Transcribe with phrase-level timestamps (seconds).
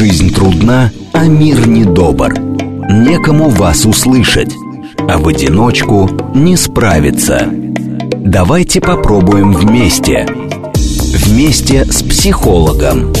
[0.00, 2.32] Жизнь трудна, а мир недобр.
[2.88, 4.50] Некому вас услышать,
[5.06, 7.46] а в одиночку не справиться.
[8.16, 10.26] Давайте попробуем вместе.
[10.74, 13.12] Вместе с психологом.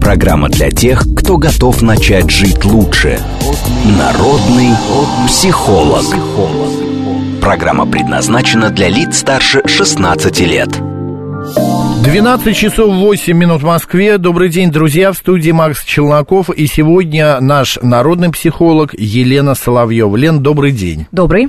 [0.00, 3.20] Программа для тех, кто готов начать жить лучше.
[3.84, 4.70] Народный
[5.28, 6.06] психолог.
[7.40, 10.85] Программа предназначена для лиц старше 16 лет.
[12.06, 14.16] 12 часов 8 минут в Москве.
[14.16, 15.10] Добрый день, друзья.
[15.10, 16.50] В студии Макс Челноков.
[16.50, 20.14] И сегодня наш народный психолог Елена Соловьева.
[20.14, 21.08] Лен, добрый день.
[21.10, 21.48] Добрый.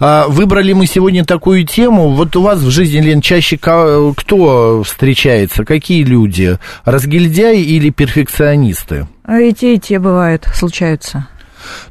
[0.00, 2.08] А, выбрали мы сегодня такую тему.
[2.08, 5.64] Вот у вас в жизни, Лен, чаще кто встречается?
[5.64, 6.58] Какие люди?
[6.84, 9.06] Разгильдяи или перфекционисты?
[9.30, 11.28] И те, и те бывают, случаются.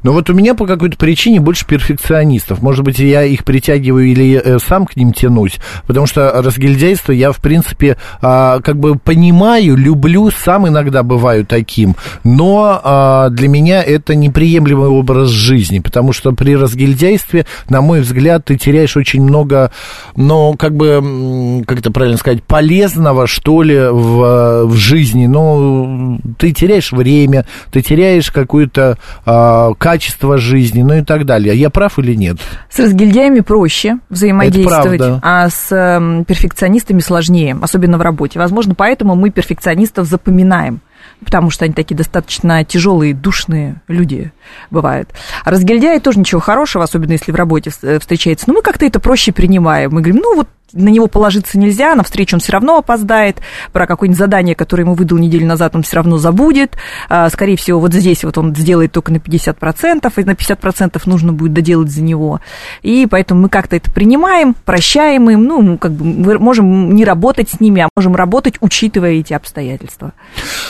[0.02, 2.62] Но вот у меня по какой-то причине больше перфекционистов.
[2.62, 7.32] Может быть, я их притягиваю или э, сам к ним тянусь, потому что разгильдяйство я,
[7.32, 13.82] в принципе, а, как бы понимаю, люблю, сам иногда бываю таким, но а, для меня
[13.82, 19.70] это неприемлемый образ жизни, потому что при разгильдяйстве, на мой взгляд, ты теряешь очень много,
[20.16, 25.26] ну, как бы, как это правильно сказать, полезного, что ли, в, в жизни.
[25.26, 31.56] Ну, ты теряешь время, ты теряешь какую-то а, качество жизни, ну и так далее.
[31.56, 32.38] Я прав или нет?
[32.70, 38.38] С разгильдяями проще взаимодействовать, а с э, перфекционистами сложнее, особенно в работе.
[38.38, 40.80] Возможно, поэтому мы перфекционистов запоминаем
[41.24, 44.32] потому что они такие достаточно тяжелые, душные люди
[44.70, 45.10] бывают.
[45.44, 48.46] А разгильдяи тоже ничего хорошего, особенно если в работе э, встречается.
[48.48, 49.90] Но мы как-то это проще принимаем.
[49.92, 53.38] Мы говорим, ну вот на него положиться нельзя, на встречу он все равно опоздает,
[53.72, 56.76] про какое-нибудь задание, которое ему выдал неделю назад, он все равно забудет,
[57.08, 61.32] а, скорее всего, вот здесь вот он сделает только на 50%, и на 50% нужно
[61.32, 62.40] будет доделать за него,
[62.82, 67.50] и поэтому мы как-то это принимаем, прощаем им, ну, как бы мы можем не работать
[67.50, 70.12] с ними, а можем работать, учитывая эти обстоятельства.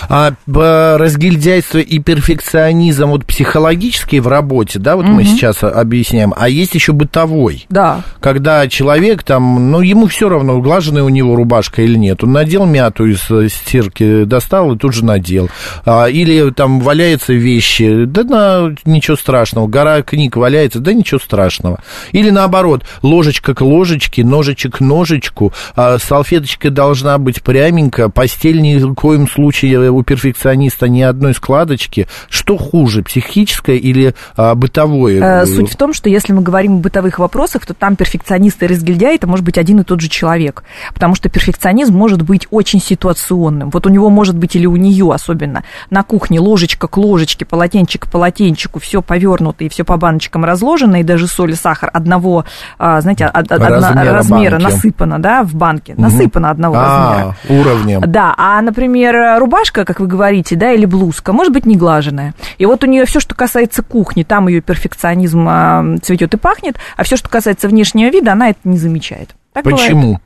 [0.08, 5.14] А разгильдяйство и перфекционизм вот психологический в работе, да, вот угу.
[5.14, 7.66] мы сейчас объясняем, а есть еще бытовой.
[7.68, 8.02] Да.
[8.20, 12.22] Когда человек там, ну, ему все равно, углаженная у него рубашка или нет.
[12.22, 15.48] Он надел мяту из э, стирки, достал и тут же надел.
[15.84, 19.66] А, или там валяются вещи, да на, ничего страшного.
[19.66, 21.80] Гора книг валяется, да ничего страшного.
[22.12, 28.76] Или наоборот, ложечка к ложечке, ножичек к ножичку, а салфеточка должна быть пряменькая, постель ни
[28.76, 32.06] в коем случае у перфекциониста ни одной складочки.
[32.28, 35.42] Что хуже, психическое или а, бытовое?
[35.42, 38.68] Э, суть в том, что если мы говорим о бытовых вопросах, то там перфекционисты и
[38.68, 40.64] разгильдяи, это может быть один один и тот же человек.
[40.94, 43.70] Потому что перфекционизм может быть очень ситуационным.
[43.70, 48.06] Вот у него может быть или у нее особенно на кухне ложечка к ложечке, полотенчик
[48.06, 52.44] к полотенчику, все повернуто и все по баночкам разложено, и даже соль и сахар одного,
[52.78, 56.02] а, знаете, размера, размера насыпано, да, в банке, угу.
[56.02, 57.36] насыпано одного а, размера.
[57.48, 58.00] уровнем.
[58.06, 62.34] Да, а, например, рубашка, как вы говорите, да, или блузка, может быть неглаженная.
[62.58, 67.04] И вот у нее все, что касается кухни, там ее перфекционизм цветет и пахнет, а
[67.04, 69.34] все, что касается внешнего вида, она это не замечает.
[69.62, 70.20] Так Почему?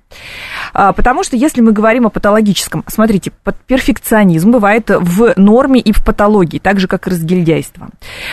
[0.75, 0.97] Бывает.
[0.97, 3.33] Потому что если мы говорим о патологическом, смотрите,
[3.67, 7.89] перфекционизм бывает в норме и в патологии, так же, как и разгильдяйство.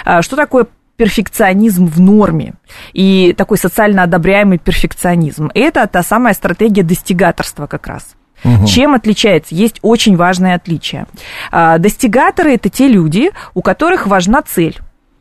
[0.06, 0.68] А, что такое
[0.98, 2.54] перфекционизм в норме
[2.94, 5.50] и такой социально одобряемый перфекционизм?
[5.54, 8.16] Это та самая стратегия достигаторства как раз.
[8.44, 8.66] Угу.
[8.68, 9.54] Чем отличается?
[9.54, 11.08] Есть очень важное отличие.
[11.52, 14.80] А, достигаторы это те люди, у которых важна цель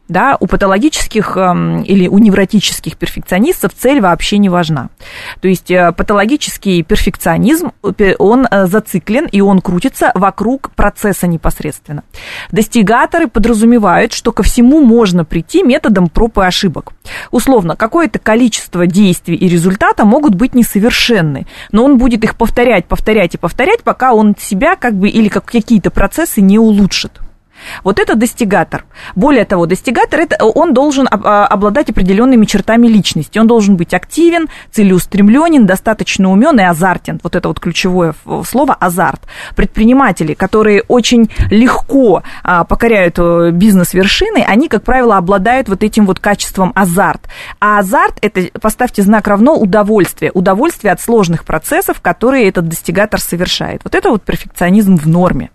[0.09, 4.89] да, у патологических эм, или у невротических перфекционистов цель вообще не важна.
[5.41, 7.73] То есть э, патологический перфекционизм,
[8.19, 12.05] он э, зациклен и он крутится вокруг процесса непосредственно.
[12.51, 16.93] Достигаторы подразумевают, что ко всему можно прийти методом проб и ошибок.
[17.31, 23.35] Условно, какое-то количество действий и результата могут быть несовершенны, но он будет их повторять, повторять
[23.35, 27.21] и повторять, пока он себя как бы или как какие-то процессы не улучшит.
[27.85, 28.85] Вот это достигатор.
[29.15, 33.39] Более того, достигатор, это, он должен а, обладать определенными чертами личности.
[33.39, 37.21] Он должен быть активен, целеустремленен, достаточно умен и азартен.
[37.23, 38.15] Вот это вот ключевое
[38.47, 39.23] слово азарт.
[39.57, 46.21] Предприниматели, которые очень легко а, покоряют э, бизнес-вершины, они, как правило, обладают вот этим вот
[46.21, 47.29] качеством азарт.
[47.61, 50.31] А азарт, это, поставьте знак равно, удовольствие.
[50.33, 53.83] Удовольствие от сложных процессов, которые этот достигатор совершает.
[53.85, 55.51] Вот это вот перфекционизм в норме.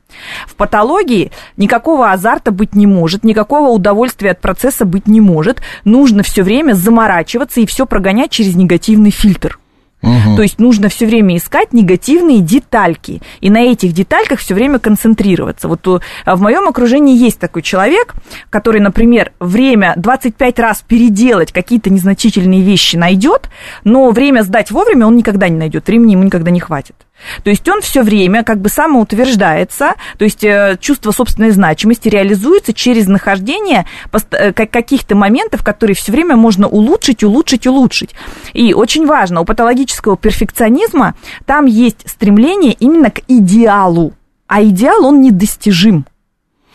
[0.47, 5.61] В патологии никакого азарта быть не может, никакого удовольствия от процесса быть не может.
[5.83, 9.59] Нужно все время заморачиваться и все прогонять через негативный фильтр.
[10.03, 10.35] Угу.
[10.35, 15.69] То есть нужно все время искать негативные детальки и на этих детальках все время концентрироваться.
[15.69, 18.13] Вот э, в моем окружении есть такой человек,
[18.49, 23.49] который, например, время 25 раз переделать какие-то незначительные вещи найдет,
[23.85, 26.95] но время сдать вовремя он никогда не найдет, времени ему никогда не хватит.
[27.43, 32.73] То есть он все время как бы самоутверждается, то есть э, чувство собственной значимости реализуется
[32.73, 33.85] через нахождение
[34.31, 38.11] э, каких-то моментов, которые все время можно улучшить, улучшить, улучшить.
[38.53, 41.15] И очень важно, у патологического перфекционизма
[41.45, 44.13] там есть стремление именно к идеалу,
[44.47, 46.05] а идеал он недостижим.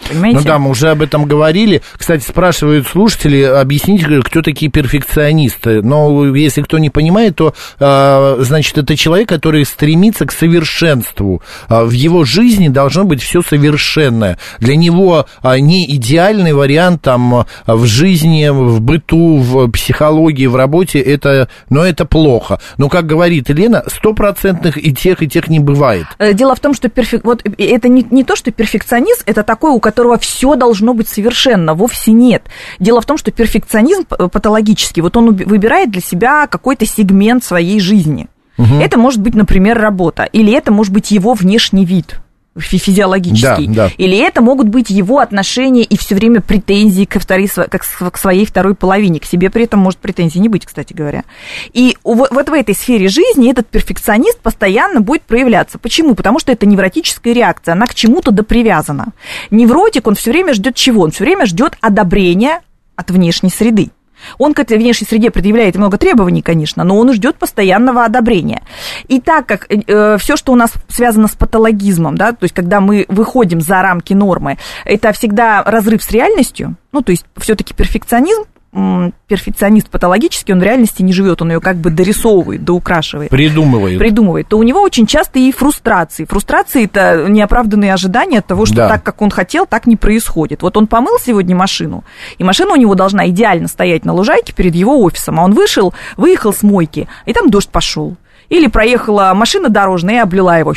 [0.08, 0.38] Понимаете?
[0.38, 1.82] Ну да, мы уже об этом говорили.
[1.96, 5.82] Кстати, спрашивают слушатели, объясните, кто такие перфекционисты.
[5.82, 11.42] Но если кто не понимает, то, а, значит, это человек, который стремится к совершенству.
[11.68, 14.38] А, в его жизни должно быть все совершенное.
[14.58, 21.00] Для него а, не идеальный вариант там в жизни, в быту, в психологии, в работе,
[21.00, 22.60] это, но это плохо.
[22.76, 26.06] Но, как говорит Елена, стопроцентных и тех, и тех не бывает.
[26.18, 27.24] Э, дело в том, что перфек...
[27.24, 31.74] вот это не, не то, что перфекционист, это такой, у которого все должно быть совершенно,
[31.74, 32.44] вовсе нет.
[32.78, 38.28] Дело в том, что перфекционизм патологический, вот он выбирает для себя какой-то сегмент своей жизни.
[38.58, 38.74] Угу.
[38.80, 42.20] Это может быть, например, работа, или это может быть его внешний вид
[42.58, 43.66] физиологический.
[43.68, 43.92] Да, да.
[43.98, 48.74] Или это могут быть его отношения и все время претензии к, второй, к своей второй
[48.74, 49.20] половине.
[49.20, 51.24] К себе при этом может претензий не быть, кстати говоря.
[51.72, 55.78] И вот в этой сфере жизни этот перфекционист постоянно будет проявляться.
[55.78, 56.14] Почему?
[56.14, 59.12] Потому что это невротическая реакция, она к чему-то допривязана.
[59.50, 61.02] Невротик, он все время ждет чего?
[61.02, 62.60] Он все время ждет одобрения
[62.96, 63.90] от внешней среды.
[64.38, 68.62] Он к этой внешней среде предъявляет много требований, конечно, но он ждет постоянного одобрения.
[69.08, 72.80] И так как э, все, что у нас связано с патологизмом, да, то есть когда
[72.80, 78.44] мы выходим за рамки нормы, это всегда разрыв с реальностью, ну, то есть все-таки перфекционизм
[78.70, 83.30] перфекционист патологический, он в реальности не живет, он ее как бы дорисовывает, доукрашивает.
[83.30, 83.98] Придумывает.
[83.98, 84.48] Придумывает.
[84.48, 86.26] То у него очень часто и фрустрации.
[86.26, 88.88] Фрустрации– это неоправданные ожидания того, что да.
[88.88, 90.62] так, как он хотел, так не происходит.
[90.62, 92.04] Вот он помыл сегодня машину,
[92.36, 95.94] и машина у него должна идеально стоять на лужайке перед его офисом, а он вышел,
[96.16, 98.16] выехал с мойки, и там дождь пошел.
[98.48, 100.72] Или проехала машина дорожная и облила его.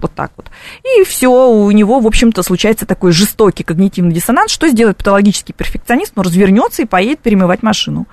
[0.00, 0.50] вот так вот.
[0.84, 4.52] И все, у него, в общем-то, случается такой жестокий когнитивный диссонанс.
[4.52, 6.12] Что сделает патологический перфекционист?
[6.16, 8.06] Ну, развернется и поедет перемывать машину.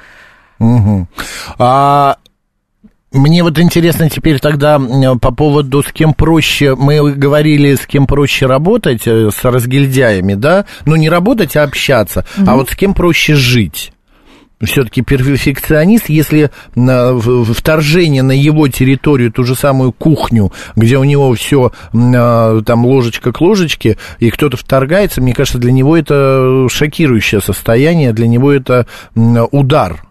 [0.59, 1.07] Угу.
[1.59, 2.17] А
[3.13, 4.81] мне вот интересно теперь тогда
[5.21, 10.65] по поводу с кем проще, мы говорили, с кем проще работать, э, с разгильдяями, да?
[10.85, 12.25] Ну, не работать, а общаться.
[12.38, 12.49] Угу.
[12.49, 13.93] А вот с кем проще жить?
[14.65, 21.71] Все-таки перфекционист, если вторжение на его территорию, ту же самую кухню, где у него все
[21.94, 28.13] а, там ложечка к ложечке, и кто-то вторгается, мне кажется, для него это шокирующее состояние,
[28.13, 30.04] для него это удар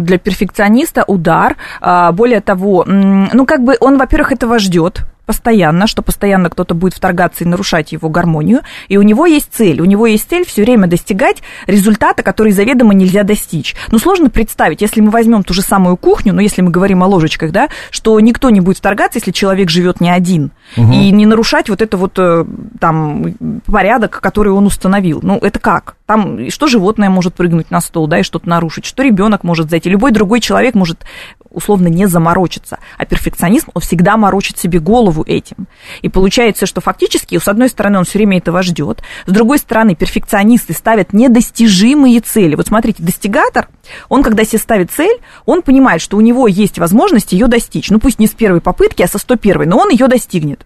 [0.00, 1.56] для перфекциониста удар.
[1.80, 6.94] А, более того, ну, как бы он, во-первых, этого ждет, постоянно, что постоянно кто-то будет
[6.94, 9.78] вторгаться и нарушать его гармонию, и у него есть цель.
[9.82, 13.76] У него есть цель все время достигать результата, который заведомо нельзя достичь.
[13.92, 17.06] Ну, сложно представить, если мы возьмем ту же самую кухню, ну, если мы говорим о
[17.06, 20.90] ложечках, да, что никто не будет вторгаться, если человек живет не один, угу.
[20.90, 22.46] и не нарушать вот это вот э,
[22.80, 23.34] там
[23.66, 25.20] порядок, который он установил.
[25.22, 25.97] Ну, это как?
[26.08, 29.90] Там что животное может прыгнуть на стол, да, и что-то нарушить, что ребенок может зайти,
[29.90, 31.04] любой другой человек может
[31.50, 32.78] условно не заморочиться.
[32.96, 35.68] А перфекционизм, он всегда морочит себе голову этим.
[36.00, 39.94] И получается, что фактически, с одной стороны, он все время этого ждет, с другой стороны,
[39.94, 42.54] перфекционисты ставят недостижимые цели.
[42.54, 43.68] Вот смотрите, достигатор,
[44.08, 47.90] он, когда себе ставит цель, он понимает, что у него есть возможность ее достичь.
[47.90, 50.64] Ну, пусть не с первой попытки, а со 101, но он ее достигнет.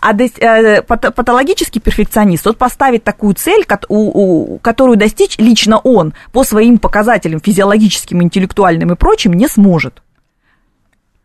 [0.00, 7.40] А э, патологический перфекционист, он поставит такую цель, которую достичь лично он по своим показателям
[7.40, 10.02] физиологическим, интеллектуальным и прочим не сможет.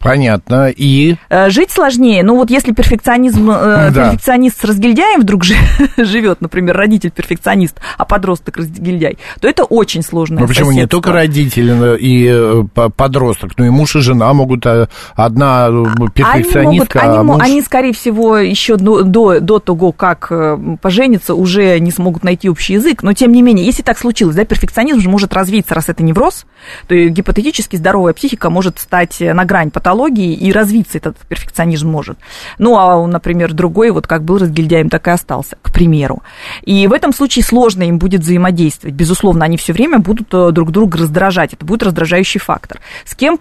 [0.04, 0.70] Понятно.
[0.70, 1.16] И?
[1.30, 2.24] Э, жить сложнее.
[2.24, 4.10] Ну вот если перфекционизм, э, да.
[4.10, 5.44] перфекционист с разгильдяем вдруг
[5.98, 10.42] живет, например, родитель перфекционист, а подросток разгильдяй, то это очень сложно.
[10.42, 14.66] Ну почему не только родитель и э, подросток, но и муж и жена могут
[15.16, 15.70] одна
[16.14, 17.42] перфекционистка, они, могут, они, а муж...
[17.42, 20.32] они скорее всего еще до, до, до того, как
[20.82, 23.04] пожениться, уже не смогут найти общий язык.
[23.04, 26.46] Но тем не менее, если так случилось, да, перфекционизм же может развиться, раз это невроз,
[26.88, 32.18] то гипотетически здоровая психика может стать на грань патологии патологии, и развиться этот перфекционизм может.
[32.58, 36.24] Ну, а, например, другой, вот как был разгильдяем, так и остался, к примеру.
[36.64, 38.96] И в этом случае сложно им будет взаимодействовать.
[38.96, 41.54] Безусловно, они все время будут э, друг друга раздражать.
[41.54, 42.80] Это будет раздражающий фактор.
[43.06, 43.38] С кем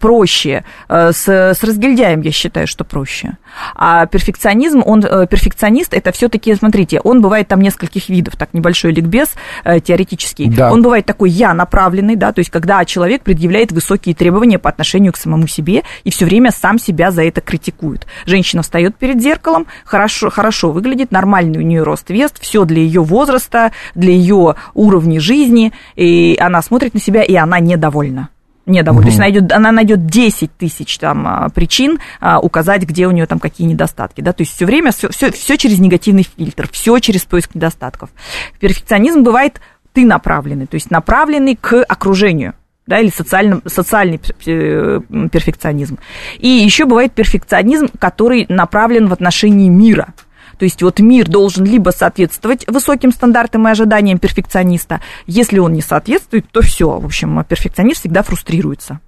[0.00, 0.64] проще?
[0.88, 3.36] Э, с, с разгильдяем, я считаю, что проще.
[3.74, 8.92] А перфекционизм, он, э, перфекционист, это все-таки, смотрите, он бывает там нескольких видов, так небольшой
[8.92, 9.28] ликбез
[9.64, 10.48] теоретический.
[10.48, 10.72] Да.
[10.72, 15.12] Он бывает такой я направленный, да, то есть когда человек предъявляет высокие требования по отношению
[15.12, 18.06] к самому себе и все время сам себя за это критикует.
[18.26, 23.02] Женщина встает перед зеркалом, хорошо, хорошо выглядит, нормальный у нее рост вес, все для ее
[23.02, 28.30] возраста, для ее уровня жизни, и она смотрит на себя, и она недовольна
[28.68, 29.00] недовольна.
[29.00, 29.02] Угу.
[29.02, 33.10] То есть она, найдет, она найдет 10 тысяч там, а, причин а, указать, где у
[33.10, 34.20] нее там какие недостатки.
[34.20, 34.32] Да?
[34.32, 38.10] То есть все время все, все, все через негативный фильтр, все через поиск недостатков.
[38.60, 39.60] Перфекционизм бывает
[39.92, 42.54] ты направленный, то есть направленный к окружению
[42.88, 45.98] да, или социальный, социальный перфекционизм.
[46.38, 50.14] И еще бывает перфекционизм, который направлен в отношении мира.
[50.58, 55.82] То есть вот мир должен либо соответствовать высоким стандартам и ожиданиям перфекциониста, если он не
[55.82, 59.00] соответствует, то все, в общем, перфекционист всегда фрустрируется.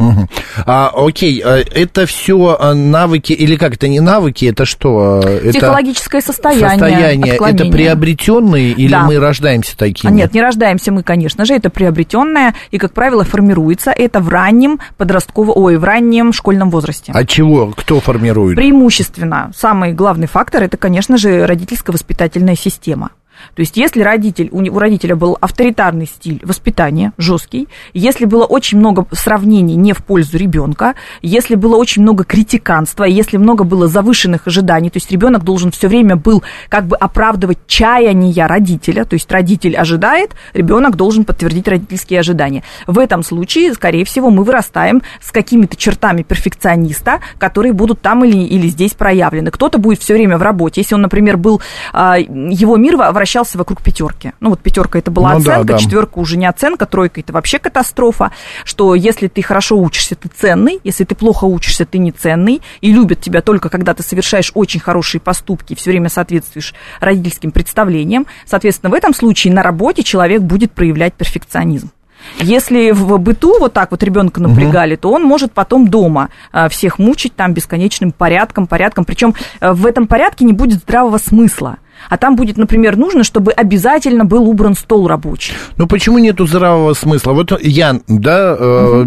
[0.00, 0.28] Угу.
[0.66, 5.20] А, окей, а это все а, навыки, или как это не навыки, это что?
[5.50, 6.70] Психологическое это состояние.
[6.70, 7.34] Состояние.
[7.34, 9.04] Это приобретенные или да.
[9.04, 10.10] мы рождаемся такими?
[10.12, 14.80] Нет, не рождаемся мы, конечно же, это приобретенное, и, как правило, формируется это в раннем
[14.96, 17.12] подростковом, ой, в раннем школьном возрасте.
[17.14, 17.72] А чего?
[17.76, 18.56] Кто формирует?
[18.56, 19.52] Преимущественно.
[19.54, 23.10] Самый главный фактор это, конечно же, родительско-воспитательная система.
[23.54, 29.06] То есть, если родитель, у родителя был авторитарный стиль воспитания, жесткий, если было очень много
[29.12, 34.90] сравнений не в пользу ребенка, если было очень много критиканства, если много было завышенных ожиданий,
[34.90, 39.76] то есть ребенок должен все время был как бы оправдывать чаяния родителя, то есть родитель
[39.76, 42.62] ожидает, ребенок должен подтвердить родительские ожидания.
[42.86, 48.38] В этом случае, скорее всего, мы вырастаем с какими-то чертами перфекциониста, которые будут там или,
[48.38, 49.50] или здесь проявлены.
[49.50, 50.80] Кто-то будет все время в работе.
[50.80, 51.60] Если он, например, был,
[51.92, 54.32] а, его мир вращался вращался вокруг пятерки.
[54.40, 55.78] Ну, вот пятерка это была ну, оценка, да, да.
[55.78, 58.32] четверка уже не оценка, тройка это вообще катастрофа.
[58.64, 62.92] Что если ты хорошо учишься, ты ценный, если ты плохо учишься, ты не ценный, и
[62.92, 68.26] любят тебя только когда ты совершаешь очень хорошие поступки, все время соответствуешь родительским представлениям.
[68.46, 71.92] Соответственно, в этом случае на работе человек будет проявлять перфекционизм.
[72.40, 75.02] Если в быту вот так вот ребенка напрягали, угу.
[75.02, 79.04] то он может потом дома а, всех мучить там бесконечным порядком, порядком.
[79.04, 83.52] Причем э, в этом порядке не будет здравого смысла а там будет, например, нужно, чтобы
[83.52, 85.54] обязательно был убран стол рабочий.
[85.76, 87.32] Ну почему нету здравого смысла?
[87.32, 89.04] Вот Ян, да, э,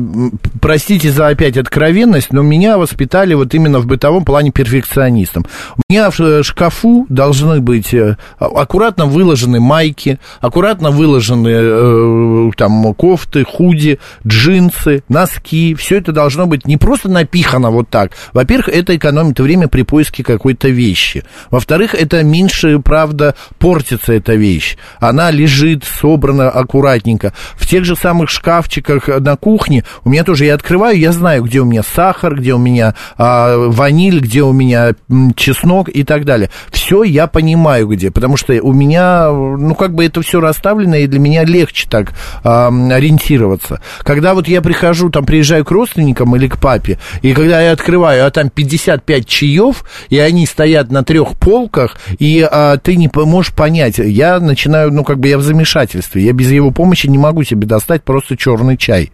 [0.61, 5.45] простите за опять откровенность, но меня воспитали вот именно в бытовом плане перфекционистом.
[5.77, 13.43] У меня в шкафу должны быть э, аккуратно выложены майки, аккуратно выложены э, там кофты,
[13.45, 15.75] худи, джинсы, носки.
[15.75, 18.11] Все это должно быть не просто напихано вот так.
[18.33, 21.23] Во-первых, это экономит время при поиске какой-то вещи.
[21.49, 24.77] Во-вторых, это меньше правда, портится эта вещь.
[24.99, 27.33] Она лежит, собрана аккуратненько.
[27.55, 31.59] В тех же самых шкафчиках на кухне у меня тоже, я открываю, я знаю, где
[31.59, 34.93] у меня сахар, где у меня а, ваниль, где у меня
[35.35, 36.49] чеснок и так далее.
[36.71, 41.07] Все я понимаю где, потому что у меня, ну, как бы это все расставлено, и
[41.07, 42.13] для меня легче так
[42.43, 43.81] а, ориентироваться.
[43.99, 48.25] Когда вот я прихожу, там, приезжаю к родственникам или к папе, и когда я открываю,
[48.25, 53.53] а там 55 чаев, и они стоят на трех полках, и а, ты не можешь
[53.53, 53.97] понять.
[53.97, 56.23] Я начинаю, ну, как бы я в замешательстве.
[56.23, 59.11] Я без его помощи не могу себе достать просто черный чай.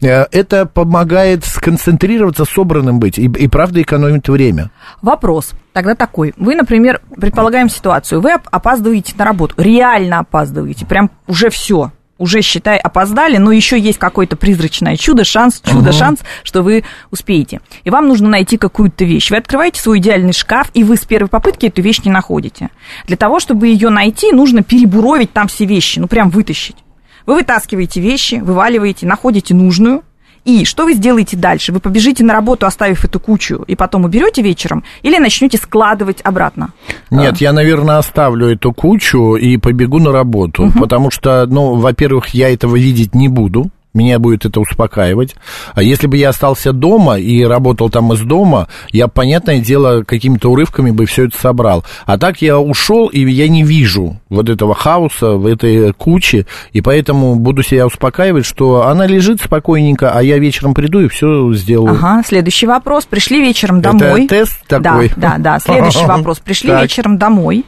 [0.00, 4.70] Э, это помогает сконцентрироваться, собранным быть, и, и правда экономит время.
[5.02, 6.34] Вопрос тогда такой.
[6.36, 12.76] Вы, например, предполагаем ситуацию, вы опаздываете на работу, реально опаздываете, прям уже все, уже, считай,
[12.78, 17.60] опоздали, но еще есть какое-то призрачное чудо, шанс, чудо-шанс, что вы успеете.
[17.82, 19.30] И вам нужно найти какую-то вещь.
[19.30, 22.68] Вы открываете свой идеальный шкаф, и вы с первой попытки эту вещь не находите.
[23.06, 26.76] Для того, чтобы ее найти, нужно перебуровить там все вещи, ну прям вытащить.
[27.24, 30.02] Вы вытаскиваете вещи, вываливаете, находите нужную,
[30.44, 31.72] и что вы сделаете дальше?
[31.72, 36.70] Вы побежите на работу, оставив эту кучу, и потом уберете вечером, или начнете складывать обратно?
[37.10, 40.78] Нет, я, наверное, оставлю эту кучу и побегу на работу, угу.
[40.78, 45.34] потому что, ну, во-первых, я этого видеть не буду меня будет это успокаивать.
[45.74, 50.50] А если бы я остался дома и работал там из дома, я, понятное дело, какими-то
[50.50, 51.84] урывками бы все это собрал.
[52.06, 56.80] А так я ушел, и я не вижу вот этого хаоса, в этой куче, и
[56.80, 61.94] поэтому буду себя успокаивать, что она лежит спокойненько, а я вечером приду и все сделаю.
[61.94, 63.06] Ага, следующий вопрос.
[63.06, 64.24] Пришли вечером домой.
[64.24, 65.10] Это тест такой?
[65.16, 65.60] Да, да, да.
[65.70, 66.38] Следующий вопрос.
[66.38, 67.64] Пришли вечером домой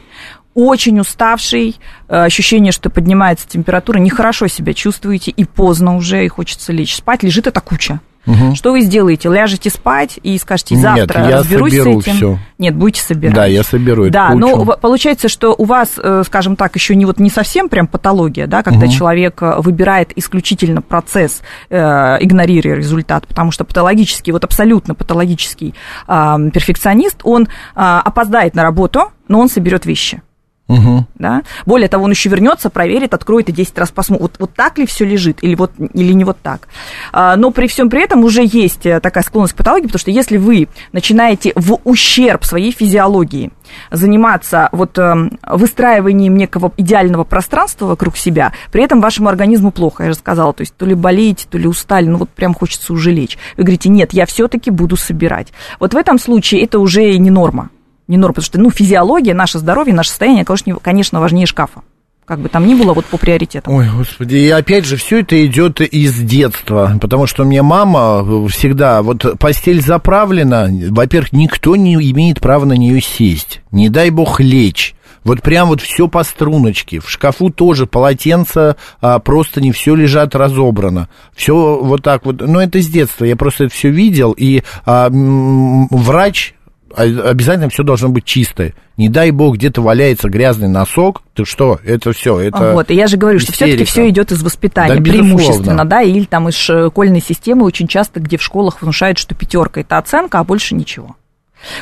[0.53, 6.71] очень уставший, э, ощущение, что поднимается температура, нехорошо себя чувствуете, и поздно уже, и хочется
[6.71, 7.99] лечь спать, лежит эта куча.
[8.25, 8.55] Угу.
[8.55, 9.29] Что вы сделаете?
[9.29, 12.15] Ляжете спать и скажете, завтра Нет, я разберусь соберу с этим?
[12.15, 12.39] Все.
[12.57, 13.35] Нет, будете собирать.
[13.35, 14.39] Да, я соберу Да, кучу.
[14.39, 18.47] но получается, что у вас, э, скажем так, еще не, вот, не совсем прям патология,
[18.47, 18.93] да, когда угу.
[18.93, 21.77] человек э, выбирает исключительно процесс, э,
[22.21, 25.75] игнорируя результат, потому что патологический, вот абсолютно патологический
[26.07, 30.21] э, перфекционист, он э, опоздает на работу, но он соберет вещи.
[30.69, 31.05] Угу.
[31.15, 31.43] Да?
[31.65, 34.85] Более того, он еще вернется, проверит, откроет и 10 раз посмотрит, вот, вот так ли
[34.85, 36.69] все лежит или, вот, или не вот так.
[37.11, 40.11] А, но при всем при этом уже есть э, такая склонность к патологии, потому что
[40.11, 43.51] если вы начинаете в ущерб своей физиологии
[43.91, 50.09] заниматься вот эм, выстраиванием некого идеального пространства вокруг себя, при этом вашему организму плохо, я
[50.11, 53.11] же сказала, то есть то ли болеете, то ли устали, ну вот прям хочется уже
[53.11, 53.37] лечь.
[53.57, 55.51] Вы говорите, нет, я все-таки буду собирать.
[55.79, 57.69] Вот в этом случае это уже не норма
[58.07, 60.45] не норма, потому что, ну, физиология, наше здоровье, наше состояние,
[60.81, 61.81] конечно, важнее шкафа.
[62.25, 63.73] Как бы там ни было, вот по приоритетам.
[63.73, 68.47] Ой, господи, и опять же, все это идет из детства, потому что у меня мама
[68.47, 74.39] всегда, вот постель заправлена, во-первых, никто не имеет права на нее сесть, не дай бог
[74.39, 74.95] лечь.
[75.23, 76.99] Вот прям вот все по струночке.
[76.99, 81.07] В шкафу тоже полотенца, а, просто не все лежат разобрано.
[81.33, 82.41] Все вот так вот.
[82.41, 83.23] Но это с детства.
[83.23, 84.33] Я просто это все видел.
[84.33, 86.55] И а, врач
[86.95, 88.73] обязательно все должно быть чистое.
[88.97, 93.07] Не дай бог, где-то валяется грязный носок, ты что, это все, это Вот, и я
[93.07, 93.55] же говорю, истерика.
[93.55, 97.87] что все-таки все идет из воспитания, да, преимущественно, да, или там из школьной системы очень
[97.87, 101.15] часто, где в школах внушают, что пятерка это оценка, а больше ничего.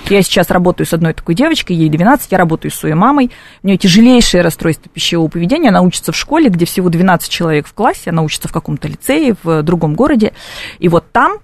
[0.09, 3.31] Я сейчас работаю с одной такой девочкой, ей 12, я работаю с своей мамой.
[3.63, 5.69] У нее тяжелейшее расстройство пищевого поведения.
[5.69, 9.35] Она учится в школе, где всего 12 человек в классе, она учится в каком-то лицее
[9.43, 10.33] в другом городе.
[10.79, 11.39] И вот там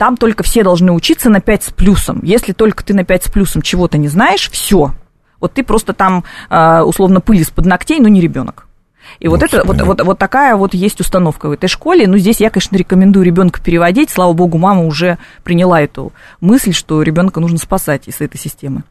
[0.00, 2.20] там только все должны учиться на 5 с плюсом.
[2.22, 4.94] Если только ты на 5 с плюсом чего-то не знаешь, все.
[5.40, 8.66] Вот ты просто там, а, условно, пыль из-под ногтей, но не ребенок.
[9.18, 12.06] И вот, вот это, вот, вот, вот такая вот есть установка в этой школе.
[12.06, 14.08] Ну, здесь я, конечно, рекомендую ребенка переводить.
[14.08, 18.84] Слава богу, мама уже приняла эту мысль, что ребенка нужно спасать из этой системы.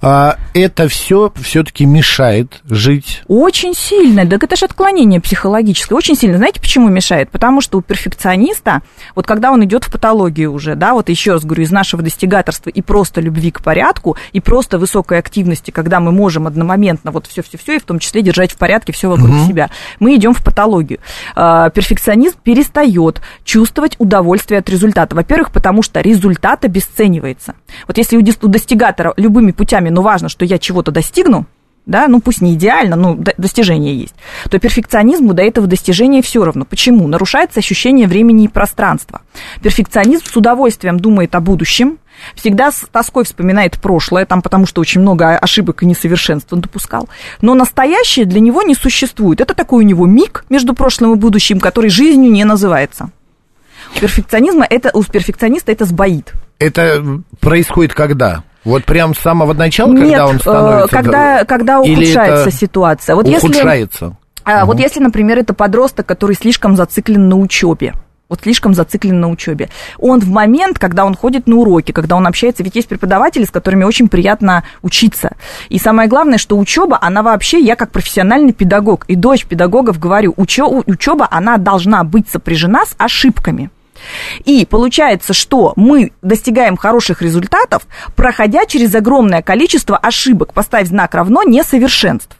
[0.00, 3.22] А, это все все-таки мешает жить?
[3.28, 4.26] Очень сильно.
[4.26, 5.94] Так это же отклонение психологическое.
[5.94, 6.36] Очень сильно.
[6.36, 7.30] Знаете, почему мешает?
[7.30, 8.82] Потому что у перфекциониста,
[9.14, 12.70] вот когда он идет в патологию уже, да, вот еще раз говорю, из нашего достигаторства
[12.70, 17.76] и просто любви к порядку, и просто высокой активности, когда мы можем одномоментно вот все-все-все,
[17.76, 19.46] и в том числе держать в порядке все вокруг угу.
[19.46, 19.70] себя,
[20.00, 20.98] мы идем в патологию.
[21.34, 25.14] А, перфекционист перестает чувствовать удовольствие от результата.
[25.14, 27.54] Во-первых, потому что результат обесценивается.
[27.86, 29.14] Вот если у достигатора
[29.44, 31.46] любыми путями, но важно, что я чего-то достигну,
[31.86, 34.14] да, ну пусть не идеально, но достижение есть,
[34.48, 36.64] то перфекционизму до этого достижения все равно.
[36.64, 37.06] Почему?
[37.06, 39.20] Нарушается ощущение времени и пространства.
[39.62, 41.98] Перфекционизм с удовольствием думает о будущем,
[42.34, 47.08] всегда с тоской вспоминает прошлое, там, потому что очень много ошибок и несовершенств он допускал.
[47.42, 49.42] Но настоящее для него не существует.
[49.42, 53.10] Это такой у него миг между прошлым и будущим, который жизнью не называется.
[53.94, 56.32] У перфекционизма это, у перфекциониста это сбоит.
[56.58, 58.42] Это происходит когда?
[58.64, 60.96] Вот прям с самого начала, Нет, когда он становится...
[60.96, 63.14] когда, когда ухудшается ситуация.
[63.14, 64.04] Вот ухудшается.
[64.46, 64.66] Если, угу.
[64.66, 67.94] Вот если, например, это подросток, который слишком зациклен на учебе,
[68.28, 69.68] вот слишком зациклен на учебе.
[69.98, 73.50] Он в момент, когда он ходит на уроки, когда он общается, ведь есть преподаватели, с
[73.50, 75.36] которыми очень приятно учиться.
[75.68, 80.34] И самое главное, что учеба, она вообще, я как профессиональный педагог и дочь педагогов говорю,
[80.36, 83.70] учеба, она должна быть сопряжена с ошибками.
[84.44, 87.86] И получается, что мы достигаем хороших результатов,
[88.16, 92.36] проходя через огромное количество ошибок, поставив знак равно несовершенств.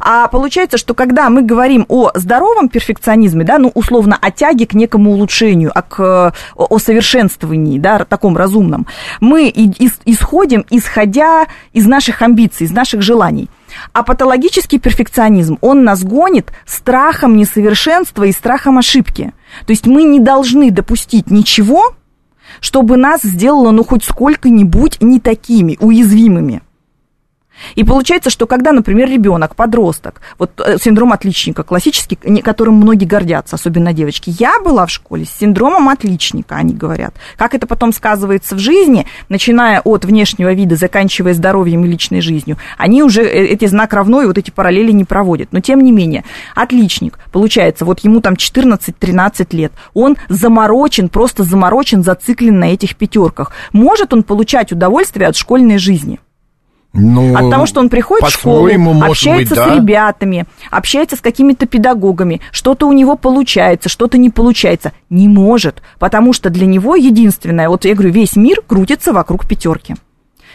[0.00, 4.74] А получается, что когда мы говорим о здоровом перфекционизме, да, ну, условно, о тяге к
[4.74, 8.86] некому улучшению, а к, о совершенствовании, да, таком разумном,
[9.20, 9.48] мы
[10.04, 13.48] исходим, исходя из наших амбиций, из наших желаний.
[13.92, 19.32] А патологический перфекционизм, он нас гонит страхом несовершенства и страхом ошибки.
[19.66, 21.94] То есть мы не должны допустить ничего,
[22.60, 26.62] чтобы нас сделало, ну, хоть сколько-нибудь не такими, уязвимыми.
[27.74, 33.56] И получается, что когда, например, ребенок, подросток, вот э, синдром отличника классический, которым многие гордятся,
[33.56, 34.34] особенно девочки.
[34.38, 37.14] Я была в школе с синдромом отличника, они говорят.
[37.36, 42.58] Как это потом сказывается в жизни, начиная от внешнего вида, заканчивая здоровьем и личной жизнью,
[42.78, 45.52] они уже э, эти знак равно и вот эти параллели не проводят.
[45.52, 52.02] Но тем не менее, отличник, получается, вот ему там 14-13 лет, он заморочен, просто заморочен,
[52.02, 53.52] зациклен на этих пятерках.
[53.72, 56.18] Может он получать удовольствие от школьной жизни?
[56.96, 58.68] Ну, От того, что он приходит в школу,
[59.02, 59.74] общается быть, да?
[59.74, 64.92] с ребятами, общается с какими-то педагогами, что-то у него получается, что-то не получается.
[65.10, 69.96] Не может, потому что для него единственное, вот я говорю, весь мир крутится вокруг пятерки.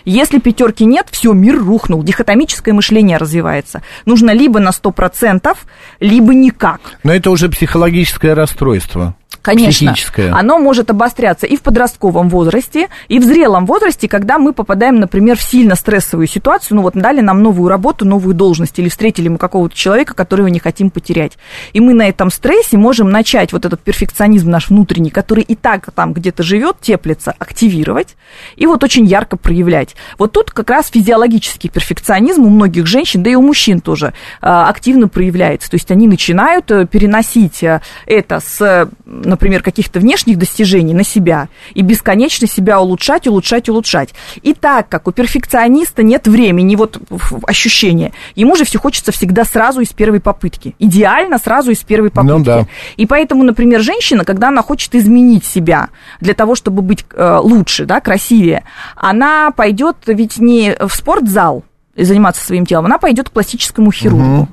[0.06, 3.82] Если пятерки нет, все, мир рухнул, дихотомическое мышление развивается.
[4.06, 5.56] Нужно либо на 100%,
[6.00, 6.80] либо никак.
[7.04, 9.16] Но это уже психологическое расстройство.
[9.50, 10.32] Конечно, психическое.
[10.32, 15.38] оно может обостряться и в подростковом возрасте, и в зрелом возрасте, когда мы попадаем, например,
[15.38, 19.38] в сильно стрессовую ситуацию, ну вот дали нам новую работу, новую должность, или встретили мы
[19.38, 21.38] какого-то человека, которого не хотим потерять.
[21.74, 25.90] И мы на этом стрессе можем начать вот этот перфекционизм наш внутренний, который и так
[25.94, 28.16] там где-то живет, теплится, активировать,
[28.56, 29.96] и вот очень ярко проявлять.
[30.18, 34.70] Вот тут как раз физиологический перфекционизм у многих женщин, да и у мужчин тоже а,
[34.70, 35.70] активно проявляется.
[35.70, 41.50] То есть они начинают э, переносить э, это с например, каких-то внешних достижений на себя
[41.74, 44.10] и бесконечно себя улучшать, улучшать, улучшать.
[44.42, 47.02] И так как у перфекциониста нет времени, вот
[47.48, 50.76] ощущения, ему же все хочется всегда сразу из первой попытки.
[50.80, 52.38] Идеально сразу из первой попытки.
[52.38, 52.68] Ну, да.
[52.98, 57.86] И поэтому, например, женщина, когда она хочет изменить себя для того, чтобы быть э, лучше,
[57.86, 58.64] да, красивее,
[58.96, 61.64] она пойдет ведь не в спортзал
[61.96, 64.42] заниматься своим телом, она пойдет к пластическому хирургу.
[64.42, 64.48] Угу.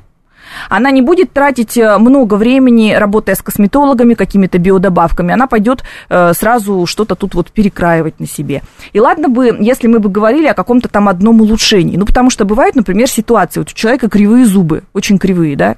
[0.69, 5.33] Она не будет тратить э, много времени, работая с косметологами, какими-то биодобавками.
[5.33, 8.63] Она пойдет э, сразу что-то тут вот перекраивать на себе.
[8.93, 11.97] И ладно бы, если мы бы говорили о каком-то там одном улучшении.
[11.97, 15.77] Ну, потому что бывают, например, ситуации, вот у человека кривые зубы, очень кривые, да.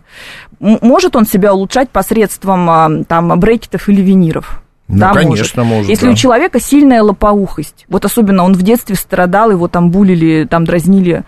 [0.60, 4.62] Может он себя улучшать посредством а, там брекетов или виниров?
[4.88, 5.76] Ну, да, конечно, может.
[5.76, 6.12] может Если да.
[6.12, 11.24] у человека сильная лопоухость, вот особенно он в детстве страдал, его там булили, там дразнили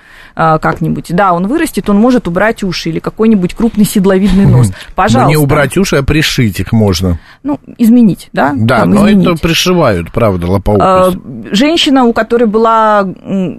[0.59, 4.73] как-нибудь, да, он вырастет, он может убрать уши или какой-нибудь крупный седловидный нос.
[4.95, 5.27] Пожалуйста.
[5.27, 7.19] Но не убрать уши, а пришить их можно.
[7.43, 8.53] Ну, изменить, да?
[8.57, 9.29] Да, там, но изменить.
[9.29, 11.19] это пришивают, правда, лопоухость.
[11.19, 13.07] А, женщина, у которой была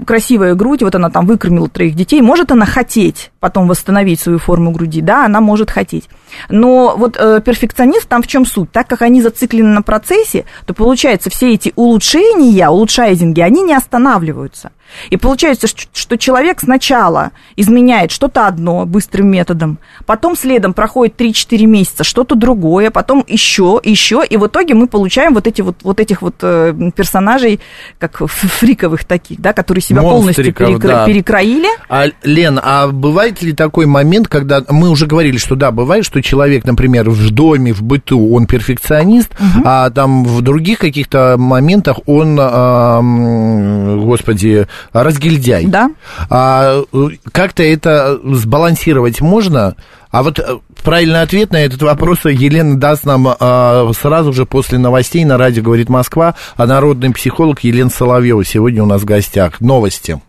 [0.06, 4.72] красивая грудь, вот она там выкормила троих детей, может она хотеть потом восстановить свою форму
[4.72, 6.08] груди, да, она может хотеть.
[6.48, 8.72] Но вот э, перфекционист там в чем суть?
[8.72, 14.72] Так как они зациклены на процессе, то получается все эти улучшения, улучшайзинги, они не останавливаются.
[15.10, 22.04] И получается, что человек сначала изменяет что-то одно быстрым методом, потом следом проходит 3-4 месяца
[22.04, 26.22] что-то другое, потом еще, еще, и в итоге мы получаем вот, эти вот, вот этих
[26.22, 27.60] вот э, персонажей,
[28.00, 30.78] как фриковых таких, да, которые себя полностью перекро...
[30.78, 31.06] да.
[31.06, 31.68] перекроили.
[31.90, 36.22] А, Лен, а бывает ли такой момент, когда мы уже говорили, что да, бывает, что
[36.22, 39.62] человек, например, в доме, в быту, он перфекционист, угу.
[39.66, 45.66] а там в других каких-то моментах он, э, господи, разгильдяй.
[45.66, 45.92] Да.
[46.30, 46.84] А,
[47.32, 49.76] как-то это сбалансировать можно?
[50.12, 54.78] А вот э, правильный ответ на этот вопрос Елена даст нам а, сразу же после
[54.78, 59.62] новостей на радио «Говорит Москва», а народный психолог Елена Соловьева сегодня у нас в гостях.
[59.62, 60.20] Новости.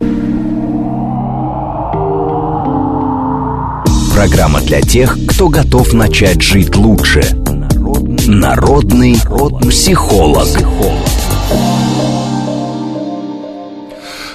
[4.13, 7.21] Программа для тех, кто готов начать жить лучше.
[8.27, 10.43] Народный, народный психолог.
[10.43, 11.12] психолог.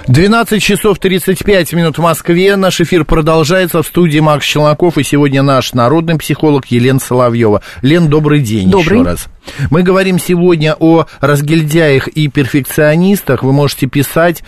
[0.08, 2.56] 12 часов 35 минут в Москве.
[2.56, 4.96] Наш эфир продолжается в студии Макс Челноков.
[4.96, 7.60] И сегодня наш народный психолог Елена Соловьева.
[7.82, 9.00] Лен, добрый день добрый.
[9.00, 9.26] еще раз.
[9.70, 13.42] Мы говорим сегодня о разгильдяях и перфекционистах.
[13.42, 14.42] Вы можете писать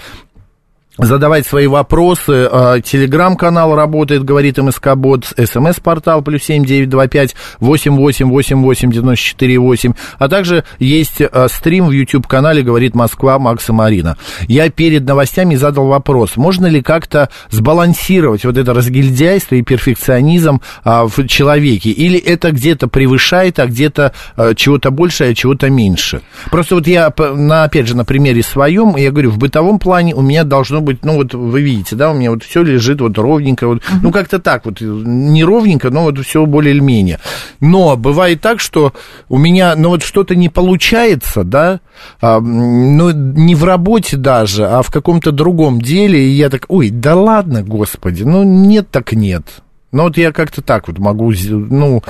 [0.99, 2.49] задавать свои вопросы.
[2.51, 8.61] А, телеграм-канал работает, говорит МСК Бот, смс-портал плюс семь девять два пять восемь восемь восемь
[8.63, 9.93] восемь девяносто четыре восемь.
[10.19, 14.17] А также есть а, стрим в YouTube-канале «Говорит Москва» Макса Марина.
[14.49, 21.07] Я перед новостями задал вопрос, можно ли как-то сбалансировать вот это разгильдяйство и перфекционизм а,
[21.07, 21.91] в человеке?
[21.91, 24.13] Или это где-то превышает, а где-то
[24.57, 26.21] чего-то больше, а чего-то меньше?
[26.51, 30.23] Просто вот я, на, опять же, на примере своем, я говорю, в бытовом плане у
[30.23, 33.19] меня должно быть быть, ну вот вы видите, да, у меня вот все лежит вот
[33.19, 34.01] ровненько, вот, uh-huh.
[34.03, 37.21] ну как-то так вот, не ровненько, но вот все более или менее.
[37.61, 38.93] Но бывает так, что
[39.29, 41.81] у меня, ну вот что-то не получается, да,
[42.21, 46.91] а, ну не в работе даже, а в каком-то другом деле, и я так, ой,
[46.91, 49.45] да ладно, господи, ну нет так нет.
[49.93, 52.03] Ну вот я как-то так вот могу, ну,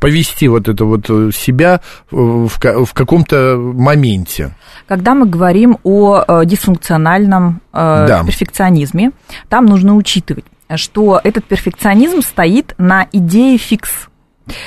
[0.00, 4.50] повести вот это вот э, себя в, в каком-то моменте.
[4.88, 8.24] Когда мы говорим о э, дисфункциональном э, да.
[8.24, 9.12] перфекционизме,
[9.48, 14.08] там нужно учитывать, что этот перфекционизм стоит на идее фикс.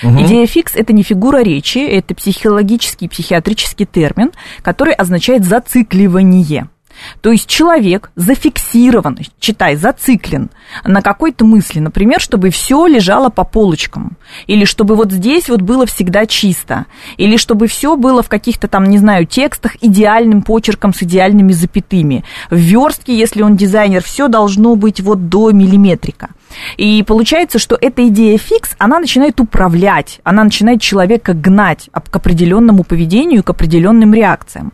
[0.01, 0.21] Угу.
[0.23, 6.69] Идея фикс это не фигура речи, это психологический, психиатрический термин, который означает зацикливание.
[7.21, 10.51] То есть человек зафиксирован, читай, зациклен
[10.83, 15.85] на какой-то мысли, например, чтобы все лежало по полочкам, или чтобы вот здесь вот было
[15.85, 16.85] всегда чисто,
[17.17, 22.23] или чтобы все было в каких-то там, не знаю, текстах идеальным почерком с идеальными запятыми.
[22.49, 26.29] В верстке, если он дизайнер, все должно быть вот до миллиметрика.
[26.77, 32.83] И получается, что эта идея фикс, она начинает управлять, она начинает человека гнать к определенному
[32.83, 34.71] поведению, к определенным реакциям.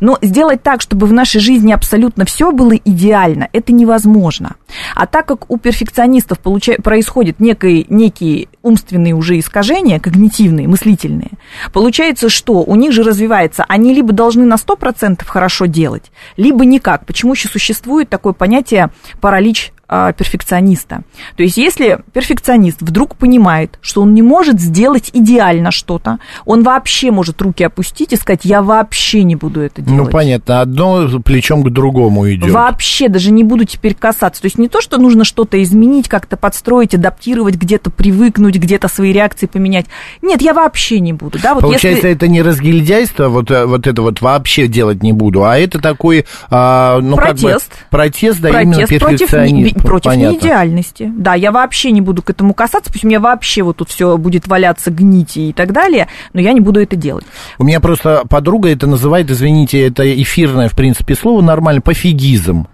[0.00, 4.56] Но сделать так, чтобы в нашей жизни абсолютно все было идеально, это невозможно.
[4.94, 6.74] А так как у перфекционистов получа...
[6.82, 11.30] происходит некий, некий умственные уже искажения, когнитивные, мыслительные,
[11.72, 17.06] получается, что у них же развивается, они либо должны на 100% хорошо делать, либо никак.
[17.06, 21.02] Почему еще существует такое понятие паралич а, перфекциониста.
[21.36, 27.12] То есть, если перфекционист вдруг понимает, что он не может сделать идеально что-то, он вообще
[27.12, 30.04] может руки опустить и сказать, я вообще не буду это ну, делать.
[30.06, 32.50] Ну, понятно, одно плечом к другому идет.
[32.50, 34.42] Вообще даже не буду теперь касаться.
[34.42, 39.12] То есть, не то, что нужно что-то изменить, как-то подстроить, адаптировать, где-то привыкнуть, где-то свои
[39.12, 39.86] реакции поменять.
[40.22, 41.38] Нет, я вообще не буду.
[41.42, 41.54] Да?
[41.54, 42.10] Вот Получается, если...
[42.10, 46.26] это не разгильдяйство, вот, э, вот это вот вообще делать не буду, а это такой,
[46.50, 47.70] а, ну, протест.
[47.70, 50.34] Как бы, протест, да, протест именно перфекционизм против Понятно.
[50.34, 51.12] неидеальности.
[51.16, 54.16] Да, я вообще не буду к этому касаться, пусть у меня вообще вот тут все
[54.16, 57.24] будет валяться, гнить и так далее, но я не буду это делать.
[57.58, 62.66] У меня просто подруга это называет, извините, это эфирное, в принципе, слово нормально, пофигизм.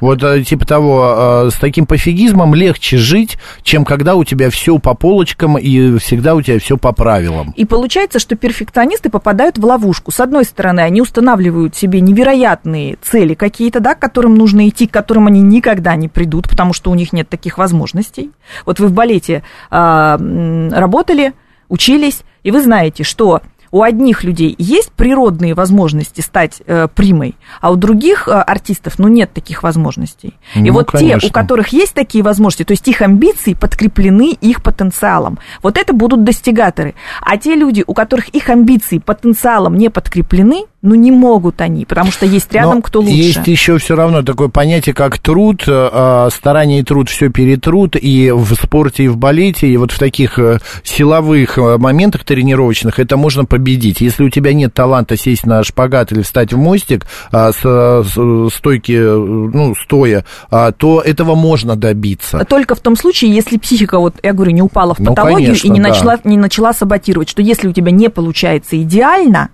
[0.00, 4.78] Вот э, типа того, э, с таким пофигизмом легче жить, чем когда у тебя все
[4.78, 7.52] по полочкам и всегда у тебя все по правилам.
[7.56, 10.10] И получается, что перфекционисты попадают в ловушку.
[10.10, 14.92] С одной стороны, они устанавливают себе невероятные цели какие-то, да, к которым нужно идти, к
[14.92, 18.30] которым они никогда не придут, потому что у них нет таких возможностей.
[18.66, 21.34] Вот вы в балете э, работали,
[21.68, 27.70] учились, и вы знаете, что у одних людей есть природные возможности стать э, примой, а
[27.70, 30.34] у других э, артистов, ну, нет таких возможностей.
[30.54, 31.20] Ну, и вот конечно.
[31.20, 35.92] те, у которых есть такие возможности, то есть их амбиции подкреплены их потенциалом, вот это
[35.92, 36.94] будут достигаторы.
[37.20, 42.10] А те люди, у которых их амбиции потенциалом не подкреплены, ну, не могут они, потому
[42.10, 43.12] что есть рядом Но кто лучше.
[43.12, 48.30] Есть еще все равно такое понятие, как труд, э, старание и труд все перетрут, и
[48.30, 53.18] в спорте, и в балете, и вот в таких э, силовых э, моментах тренировочных это
[53.18, 54.00] можно победить.
[54.00, 58.92] Если у тебя нет таланта сесть на шпагат или встать в мостик а, с, стойки,
[58.92, 62.42] ну, стоя, а, то этого можно добиться.
[62.46, 65.46] Только в том случае, если психика, вот я говорю, не упала в ну, патологию ну,
[65.46, 65.88] конечно, и не, да.
[65.88, 69.50] начала, не начала саботировать, что если у тебя не получается идеально,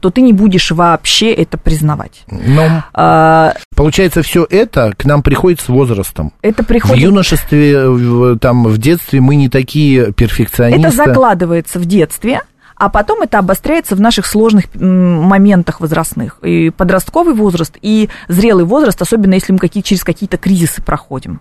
[0.00, 2.22] то ты не будешь вообще это признавать.
[2.30, 6.32] Но, а, получается, все это к нам приходит с возрастом.
[6.42, 6.96] Это приходит...
[6.96, 10.88] В юношестве, в, там, в детстве мы не такие перфекционисты.
[10.88, 12.40] Это закладывается в детстве,
[12.80, 16.38] а потом это обостряется в наших сложных моментах возрастных.
[16.42, 21.40] И подростковый возраст, и зрелый возраст, особенно если мы какие, через какие-то кризисы проходим.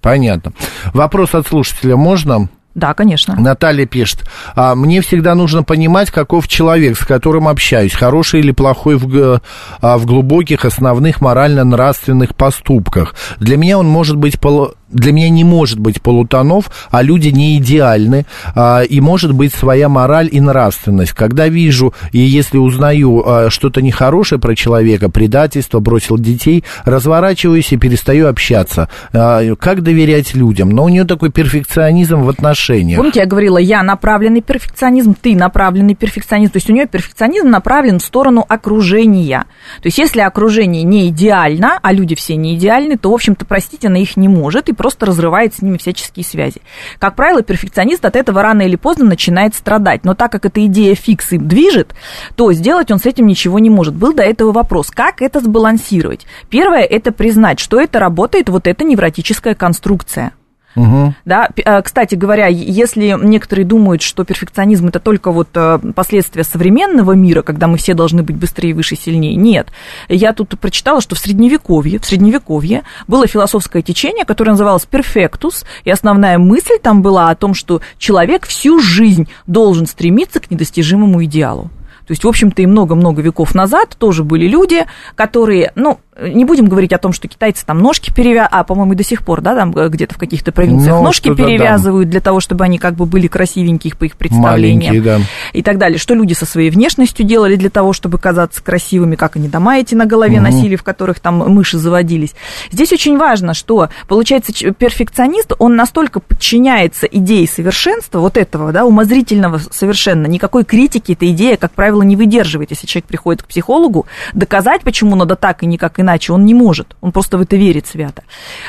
[0.00, 0.52] Понятно.
[0.94, 2.48] Вопрос от слушателя можно?
[2.76, 3.34] Да, конечно.
[3.36, 4.28] Наталья пишет.
[4.54, 9.40] А, Мне всегда нужно понимать, каков человек, с которым общаюсь, хороший или плохой в,
[9.80, 13.14] а, в глубоких основных морально-нравственных поступках.
[13.40, 17.58] Для меня он может быть пол для меня не может быть полутонов, а люди не
[17.58, 21.12] идеальны, а, и может быть своя мораль и нравственность.
[21.12, 27.76] Когда вижу и если узнаю а, что-то нехорошее про человека, предательство, бросил детей, разворачиваюсь и
[27.76, 28.88] перестаю общаться.
[29.12, 30.70] А, как доверять людям?
[30.70, 32.98] Но у нее такой перфекционизм в отношениях.
[32.98, 36.52] Помните, я говорила, я направленный перфекционизм, ты направленный перфекционизм.
[36.52, 39.44] То есть у нее перфекционизм направлен в сторону окружения.
[39.82, 43.84] То есть если окружение не идеально, а люди все не идеальны, то, в общем-то, простить
[43.84, 46.60] она их не может, и просто разрывает с ними всяческие связи.
[46.98, 50.04] Как правило, перфекционист от этого рано или поздно начинает страдать.
[50.04, 51.94] Но так как эта идея фикс им движет,
[52.36, 53.94] то сделать он с этим ничего не может.
[53.94, 56.26] Был до этого вопрос, как это сбалансировать.
[56.48, 60.32] Первое– это признать, что это работает вот эта невротическая конструкция.
[60.76, 61.14] Угу.
[61.24, 67.12] Да, э, кстати говоря, если некоторые думают, что перфекционизм это только вот э, последствия современного
[67.12, 69.68] мира, когда мы все должны быть быстрее, выше, сильнее, нет.
[70.08, 75.90] Я тут прочитала, что в средневековье, в средневековье было философское течение, которое называлось перфектус, и
[75.90, 81.70] основная мысль там была о том, что человек всю жизнь должен стремиться к недостижимому идеалу.
[82.06, 84.86] То есть, в общем-то, и много-много веков назад тоже были люди,
[85.16, 89.04] которые, ну, не будем говорить о том, что китайцы там ножки перевязывают, а, по-моему, до
[89.04, 92.12] сих пор, да, там где-то в каких-то провинциях ну, ножки перевязывают да.
[92.12, 95.02] для того, чтобы они как бы были красивенькие по их представлениям.
[95.02, 95.20] Да.
[95.52, 95.98] И так далее.
[95.98, 99.94] Что люди со своей внешностью делали для того, чтобы казаться красивыми, как они дома эти
[99.94, 100.44] на голове угу.
[100.44, 102.34] носили, в которых там мыши заводились.
[102.70, 109.60] Здесь очень важно, что, получается, перфекционист, он настолько подчиняется идее совершенства, вот этого, да, умозрительного
[109.70, 112.70] совершенно, никакой критики эта идея, как правило, не выдерживает.
[112.70, 116.96] Если человек приходит к психологу, доказать, почему надо так и никак иначе он не может,
[117.00, 118.24] он просто в это верит свято.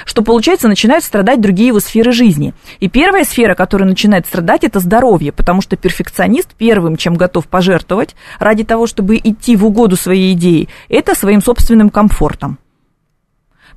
[0.05, 2.53] Что получается, начинают страдать другие его сферы жизни.
[2.79, 8.15] И первая сфера, которая начинает страдать, это здоровье, потому что перфекционист первым, чем готов пожертвовать
[8.39, 12.59] ради того, чтобы идти в угоду своей идеи, это своим собственным комфортом.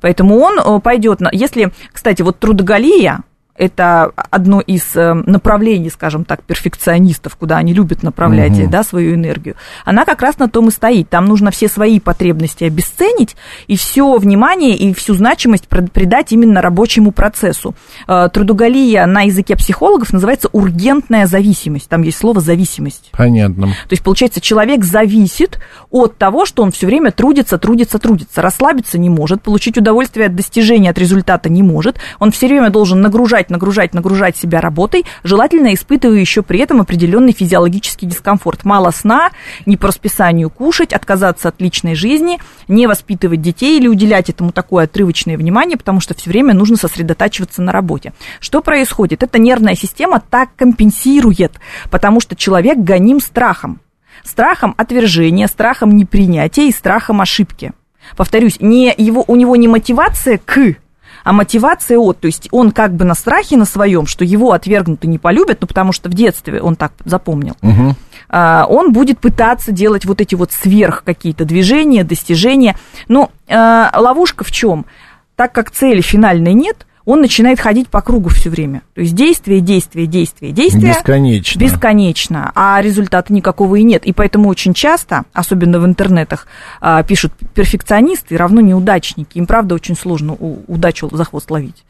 [0.01, 1.29] Поэтому он э, пойдет на...
[1.33, 3.21] Если, кстати, вот трудоголия,
[3.61, 8.71] это одно из э, направлений, скажем так, перфекционистов, куда они любят направлять угу.
[8.71, 11.11] да, свою энергию, она как раз на том и стоит.
[11.11, 17.13] Там нужно все свои потребности обесценить и все внимание и всю значимость придать именно рабочему
[17.13, 17.75] процессу.
[18.09, 21.91] Э, трудоголия на языке психологов называется ургентная зависимость.
[21.91, 23.11] Там есть слово зависимость.
[23.13, 23.67] Понятно.
[23.67, 25.59] То есть, получается, человек зависит
[25.91, 28.41] от того, что он все время трудится, трудится, трудится.
[28.41, 31.99] Расслабиться не может, получить удовольствие от достижения, от результата не может.
[32.21, 37.33] Он все время должен нагружать, нагружать, нагружать себя работой, желательно испытывая еще при этом определенный
[37.33, 38.65] физиологический дискомфорт.
[38.65, 39.31] Мало сна,
[39.67, 44.85] не по расписанию кушать, отказаться от личной жизни, не воспитывать детей или уделять этому такое
[44.85, 48.13] отрывочное внимание, потому что все время нужно сосредотачиваться на работе.
[48.41, 49.23] Что происходит?
[49.23, 51.61] Эта нервная система так компенсирует,
[51.91, 53.81] потому что человек гоним страхом.
[54.25, 57.73] Страхом отвержения, страхом непринятия и страхом ошибки.
[58.17, 60.77] Повторюсь, не его, у него не мотивация к,
[61.25, 62.21] а мотивация от.
[62.21, 65.59] То есть он как бы на страхе на своем, что его отвергнут и не полюбят,
[65.61, 67.57] ну потому что в детстве он так запомнил.
[67.63, 67.95] Угу.
[68.33, 72.77] Он будет пытаться делать вот эти вот сверх какие-то движения, достижения.
[73.09, 74.87] Но а, ловушка в чем?
[75.35, 78.83] Так как цели финальной нет, он начинает ходить по кругу все время.
[78.95, 80.93] То есть действие, действие, действие, действие.
[80.93, 81.59] Бесконечно.
[81.59, 82.53] Бесконечно.
[82.55, 84.05] А результата никакого и нет.
[84.05, 86.47] И поэтому очень часто, особенно в интернетах,
[86.81, 89.39] а, пишут перфекционисты равно неудачники.
[89.39, 91.85] Им, правда, очень сложно удачу за хвост ловить.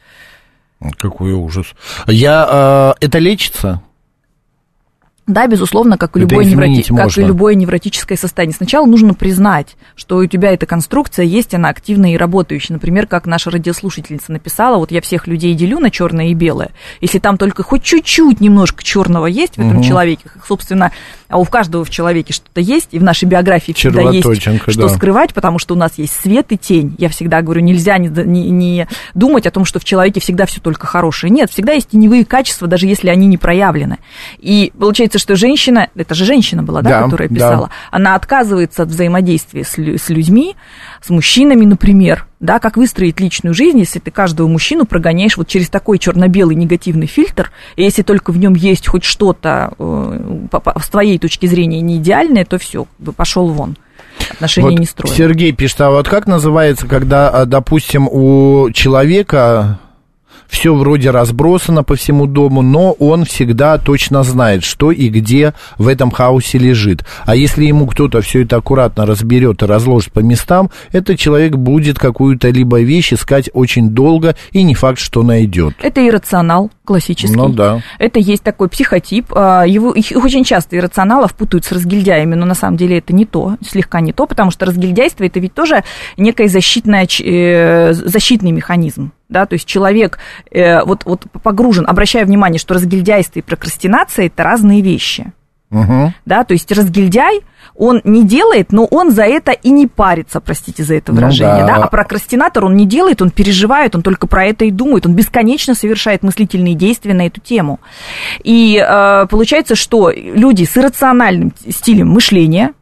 [0.97, 1.67] Какой ужас.
[2.07, 3.83] Я, э, это лечится?
[5.31, 6.93] Да, безусловно, как и, любое невроти...
[6.93, 8.57] как и любое невротическое состояние.
[8.57, 12.75] Сначала нужно признать, что у тебя эта конструкция есть, она активная и работающая.
[12.75, 16.71] Например, как наша радиослушательница написала, вот я всех людей делю на черное и белое.
[17.01, 19.85] Если там только хоть чуть-чуть немножко черного есть в этом угу.
[19.85, 20.91] человеке, собственно,
[21.31, 24.89] а у каждого в человеке что-то есть, и в нашей биографии всегда есть что да.
[24.89, 26.97] скрывать, потому что у нас есть свет и тень.
[26.99, 30.61] Я всегда говорю, нельзя не, не, не думать о том, что в человеке всегда все
[30.61, 31.31] только хорошее.
[31.31, 33.99] Нет, всегда есть теневые качества, даже если они не проявлены.
[34.39, 37.73] И получается, что женщина, это же женщина была, да, да которая писала, да.
[37.91, 40.57] она отказывается от взаимодействия с, с людьми,
[41.03, 45.69] с мужчинами, например, да, как выстроить личную жизнь, если ты каждого мужчину прогоняешь вот через
[45.69, 50.47] такой черно-белый негативный фильтр, и если только в нем есть хоть что-то э,
[50.81, 53.77] с твоей точки зрения не идеальное, то все, пошел вон
[54.31, 55.17] отношения вот не строят.
[55.17, 59.79] Сергей пишет, а вот как называется, когда, а, допустим, у человека
[60.51, 65.89] все вроде разбросано по всему дому, но он всегда точно знает, что и где в
[65.89, 67.05] этом хаосе лежит.
[67.25, 71.99] А если ему кто-то все это аккуратно разберет и разложит по местам, этот человек будет
[71.99, 75.75] какую-то либо вещь искать очень долго и не факт, что найдет.
[75.81, 77.37] Это иррационал классический.
[77.37, 77.83] Ну да.
[78.01, 79.27] Это есть такой психотип.
[79.33, 83.27] А, его, их очень часто иррационалов путают с разгильдяями, но на самом деле это не
[83.27, 85.85] то, слегка не то, потому что разгильдяйство это ведь тоже
[86.17, 90.19] некий защитный, э, защитный механизм да, то есть человек
[90.51, 95.33] э, вот, вот погружен, обращая внимание, что разгильдяйство и прокрастинация– это разные вещи.
[95.71, 96.13] Угу.
[96.27, 97.43] Да, то есть разгильдяй,
[97.77, 101.63] он не делает, но он за это и не парится, простите за это ну выражение,
[101.63, 101.77] ну, да.
[101.77, 105.15] да, а прокрастинатор он не делает, он переживает, он только про это и думает, он
[105.15, 107.79] бесконечно совершает мыслительные действия на эту тему.
[108.43, 112.73] И э, получается, что люди с иррациональным стилем мышления,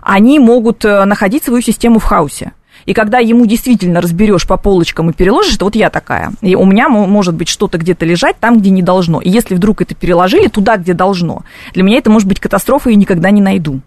[0.00, 2.52] они могут э, находить свою систему в хаосе.
[2.86, 6.32] И когда ему действительно разберешь по полочкам и переложишь, это вот я такая.
[6.40, 9.20] И у меня может быть что-то где-то лежать там, где не должно.
[9.20, 12.96] И если вдруг это переложили туда, где должно, для меня это может быть катастрофа, и
[12.96, 13.80] никогда не найду.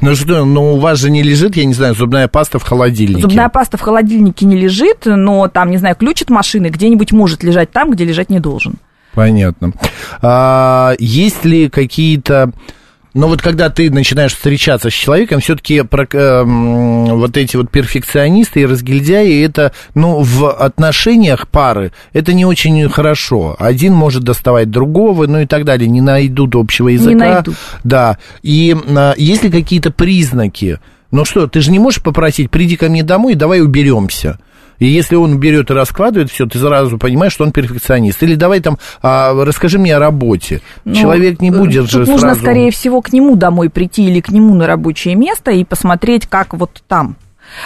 [0.00, 3.22] Ну что, ну у вас же не лежит, я не знаю, зубная паста в холодильнике.
[3.22, 7.42] Зубная паста в холодильнике не лежит, но там, не знаю, ключ от машины где-нибудь может
[7.42, 8.74] лежать там, где лежать не должен.
[9.14, 9.72] Понятно.
[10.20, 12.52] А, есть ли какие-то
[13.14, 18.66] но вот когда ты начинаешь встречаться с человеком, все-таки э, вот эти вот перфекционисты и
[18.66, 23.56] разгильдяи, это, ну, в отношениях пары, это не очень хорошо.
[23.58, 27.10] Один может доставать другого, ну и так далее, не найдут общего языка.
[27.10, 27.56] Не найдут.
[27.84, 30.78] Да, и э, есть ли какие-то признаки?
[31.10, 34.38] Ну что, ты же не можешь попросить, приди ко мне домой, давай уберемся.
[34.82, 38.20] И если он берет и раскладывает все, ты сразу понимаешь, что он перфекционист.
[38.24, 40.60] Или давай там, а, расскажи мне о работе.
[40.84, 42.40] Ну, Человек не будет же нужно, сразу...
[42.40, 46.54] скорее всего, к нему домой прийти или к нему на рабочее место и посмотреть, как
[46.54, 47.14] вот там.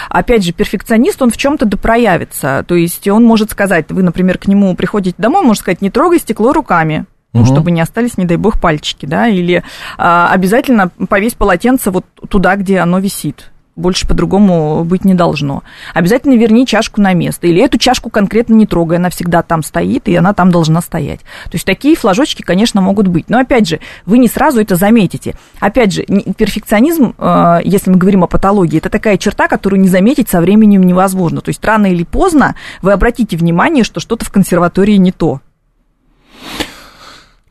[0.09, 2.63] Опять же, перфекционист, он в чем-то допроявится.
[2.67, 6.19] То есть он может сказать, вы, например, к нему приходите домой, может сказать, не трогай
[6.19, 7.47] стекло руками ну, угу.
[7.47, 9.63] чтобы не остались, не дай бог, пальчики, да, или
[9.97, 15.63] а, обязательно повесь полотенце вот туда, где оно висит больше по-другому быть не должно.
[15.93, 17.47] Обязательно верни чашку на место.
[17.47, 21.19] Или эту чашку конкретно не трогай, она всегда там стоит, и она там должна стоять.
[21.45, 23.29] То есть такие флажочки, конечно, могут быть.
[23.29, 25.35] Но опять же, вы не сразу это заметите.
[25.59, 30.29] Опять же, перфекционизм, э, если мы говорим о патологии, это такая черта, которую не заметить
[30.29, 31.41] со временем невозможно.
[31.41, 35.39] То есть рано или поздно вы обратите внимание, что что-то в консерватории не то.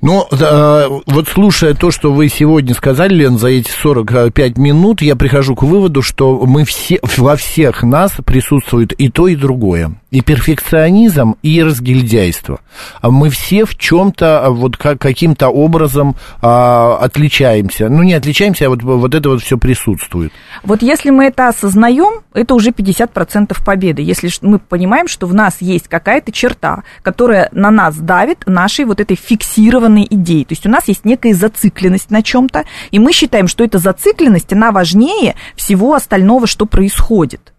[0.06, 5.16] Ну, э, вот слушая то, что вы сегодня сказали, Лен, за эти 45 минут, я
[5.16, 9.94] прихожу к выводу, что мы все, во всех нас присутствует и то, и другое.
[10.12, 12.60] И перфекционизм, и разгильдяйство.
[13.00, 17.88] А мы все в чем-то а, вот как, каким-то образом а, отличаемся.
[17.88, 20.32] Ну, не отличаемся, а вот, вот это вот все присутствует.
[20.62, 24.02] Вот если мы это осознаем, это уже 50% победы.
[24.02, 29.00] Если мы понимаем, что в нас есть какая-то черта, которая на нас давит нашей вот
[29.00, 30.44] этой фиксированной определенной идеи.
[30.44, 34.52] То есть у нас есть некая зацикленность на чем-то, и мы считаем, что эта зацикленность,
[34.52, 37.52] она важнее всего остального, что происходит.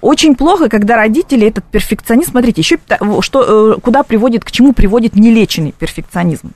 [0.00, 2.78] Очень плохо, когда родители этот перфекционизм, смотрите, еще
[3.20, 6.52] что, э, куда приводит, к чему приводит нелеченный перфекционизм.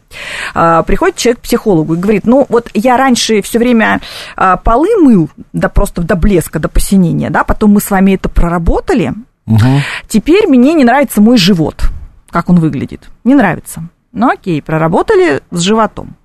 [0.55, 4.01] А, приходит человек к психологу и говорит, ну вот я раньше все время
[4.37, 8.29] а, полы мыл, да просто до блеска, до посинения, да, потом мы с вами это
[8.29, 9.15] проработали,
[9.47, 9.81] угу.
[10.07, 11.91] теперь мне не нравится мой живот,
[12.31, 13.83] как он выглядит, не нравится.
[14.13, 16.17] Ну окей, проработали с животом.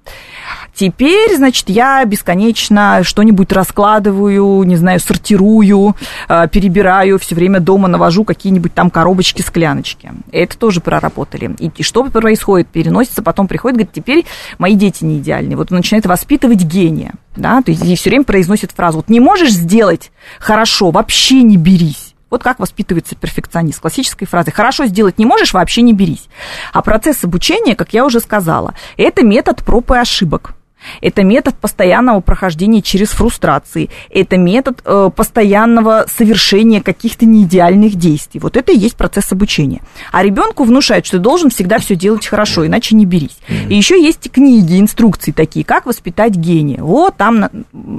[0.73, 5.95] Теперь, значит, я бесконечно что-нибудь раскладываю, не знаю, сортирую,
[6.29, 10.11] э, перебираю, все время дома навожу какие-нибудь там коробочки, скляночки.
[10.31, 11.55] Это тоже проработали.
[11.57, 12.67] И что происходит?
[12.67, 14.25] Переносится, потом приходит, говорит, теперь
[14.59, 15.57] мои дети не идеальные.
[15.57, 19.19] Вот он начинает воспитывать гения, да, то есть и все время произносит фразу, вот не
[19.19, 22.06] можешь сделать хорошо, вообще не берись.
[22.29, 23.79] Вот как воспитывается перфекционист.
[23.79, 24.51] Классической фразы.
[24.51, 26.27] Хорошо сделать не можешь, вообще не берись.
[26.73, 30.56] А процесс обучения, как я уже сказала, это метод проб и ошибок.
[31.01, 33.89] Это метод постоянного прохождения через фрустрации.
[34.09, 38.39] Это метод э, постоянного совершения каких-то неидеальных действий.
[38.39, 39.81] Вот это и есть процесс обучения.
[40.11, 43.37] А ребенку внушают, что ты должен всегда все делать хорошо, иначе не берись.
[43.69, 46.81] И еще есть книги, инструкции такие, как воспитать гения.
[46.81, 47.49] Вот там,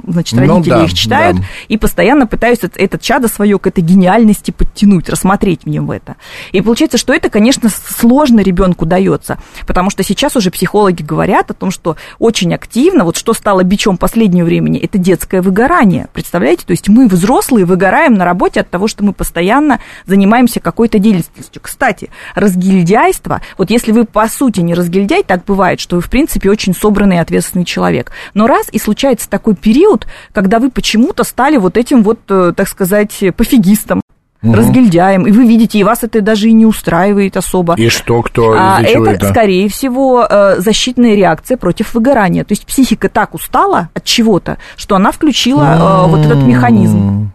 [0.07, 1.43] значит, ну родители ну, да, их читают да.
[1.67, 6.15] и постоянно пытаются этот чадо свое к этой гениальности подтянуть, рассмотреть в нем это.
[6.51, 9.37] И получается, что это, конечно, сложно ребенку дается,
[9.67, 13.63] потому что сейчас уже психологи говорят о том, что очень активно активно, вот что стало
[13.63, 16.07] бичом последнего времени, это детское выгорание.
[16.13, 16.65] Представляете?
[16.65, 21.61] То есть мы, взрослые, выгораем на работе от того, что мы постоянно занимаемся какой-то деятельностью.
[21.61, 26.49] Кстати, разгильдяйство, вот если вы по сути не разгильдяй, так бывает, что вы, в принципе,
[26.49, 28.13] очень собранный и ответственный человек.
[28.33, 32.69] Но раз и случается такой период, когда вы почему-то стали вот этим вот, э, так
[32.69, 34.01] сказать, пофигистом,
[34.41, 34.53] угу.
[34.53, 37.75] разгильдяем, и вы видите, и вас это даже и не устраивает особо.
[37.75, 42.43] И что, кто, а, это, это, скорее всего, э, защитная реакция против выгорания.
[42.43, 47.31] То есть психика так устала от чего-то, что она включила вот этот механизм.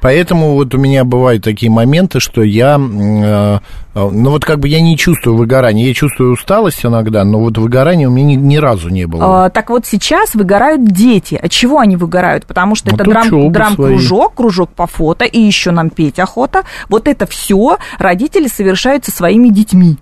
[0.00, 3.58] Поэтому вот у меня бывают такие моменты, что я, э,
[3.94, 8.08] ну вот как бы я не чувствую выгорания, я чувствую усталость иногда, но вот выгорания
[8.08, 9.46] у меня ни, ни разу не было.
[9.46, 11.34] А, так вот сейчас выгорают дети.
[11.34, 12.46] От чего они выгорают?
[12.46, 16.62] Потому что вот это драм, драм-кружок, кружок по фото, и еще нам петь охота.
[16.88, 19.98] Вот это все родители совершают со своими детьми.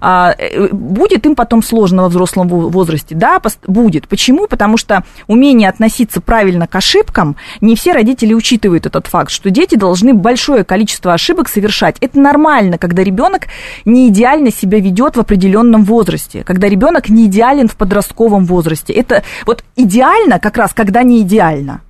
[0.00, 3.14] А, э, будет им потом сложно во взрослом возрасте?
[3.14, 4.08] Да, будет.
[4.08, 4.46] Почему?
[4.46, 9.74] Потому что умение относиться правильно к ошибкам, не все родители учитывают этот факт, что дети
[9.76, 11.96] должны большое количество ошибок совершать.
[12.00, 13.46] Это нормально, когда ребенок
[13.84, 18.92] не идеально себя ведет в определенном возрасте, когда ребенок не идеален в подростковом возрасте.
[18.92, 21.80] Это вот идеально как раз, когда не идеально.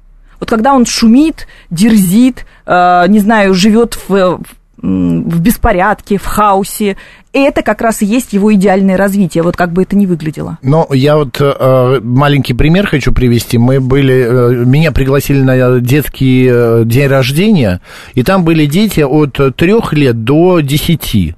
[0.41, 4.41] Вот когда он шумит, дерзит, э, не знаю, живет в,
[4.79, 6.97] в беспорядке, в хаосе.
[7.33, 10.59] И это как раз и есть его идеальное развитие, вот как бы это ни выглядело.
[10.62, 13.59] Но я вот э, маленький пример хочу привести.
[13.59, 17.81] Мы были, э, меня пригласили на детский э, день рождения,
[18.14, 21.36] и там были дети от трех лет до десяти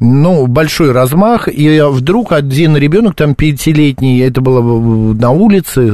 [0.00, 4.60] ну, большой размах, и вдруг один ребенок, там, пятилетний, это было
[5.14, 5.90] на улице,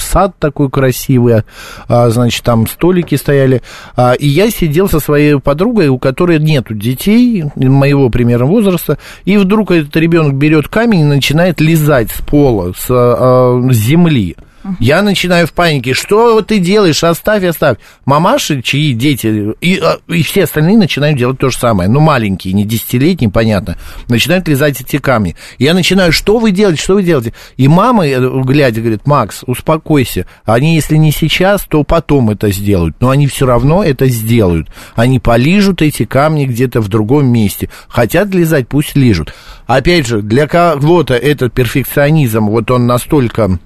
[0.00, 1.42] сад такой красивый,
[1.88, 3.62] а, значит, там столики стояли,
[3.96, 9.36] а, и я сидел со своей подругой, у которой нету детей, моего примерно возраста, и
[9.36, 14.36] вдруг этот ребенок берет камень и начинает лизать с пола, с, а, с земли.
[14.80, 15.94] Я начинаю в панике.
[15.94, 17.02] Что ты делаешь?
[17.04, 17.78] Оставь, оставь.
[18.04, 21.88] Мамаши, чьи дети, и, а, и все остальные начинают делать то же самое.
[21.88, 23.76] Ну, маленькие, не десятилетние, понятно.
[24.08, 25.36] Начинают лизать эти камни.
[25.58, 27.32] Я начинаю, что вы делаете, что вы делаете?
[27.56, 30.26] И мама, э, глядя, говорит, Макс, успокойся.
[30.44, 32.96] Они, если не сейчас, то потом это сделают.
[33.00, 34.68] Но они все равно это сделают.
[34.94, 37.68] Они полижут эти камни где-то в другом месте.
[37.88, 39.34] Хотят лизать, пусть лижут.
[39.66, 43.58] Опять же, для кого-то этот перфекционизм, вот он настолько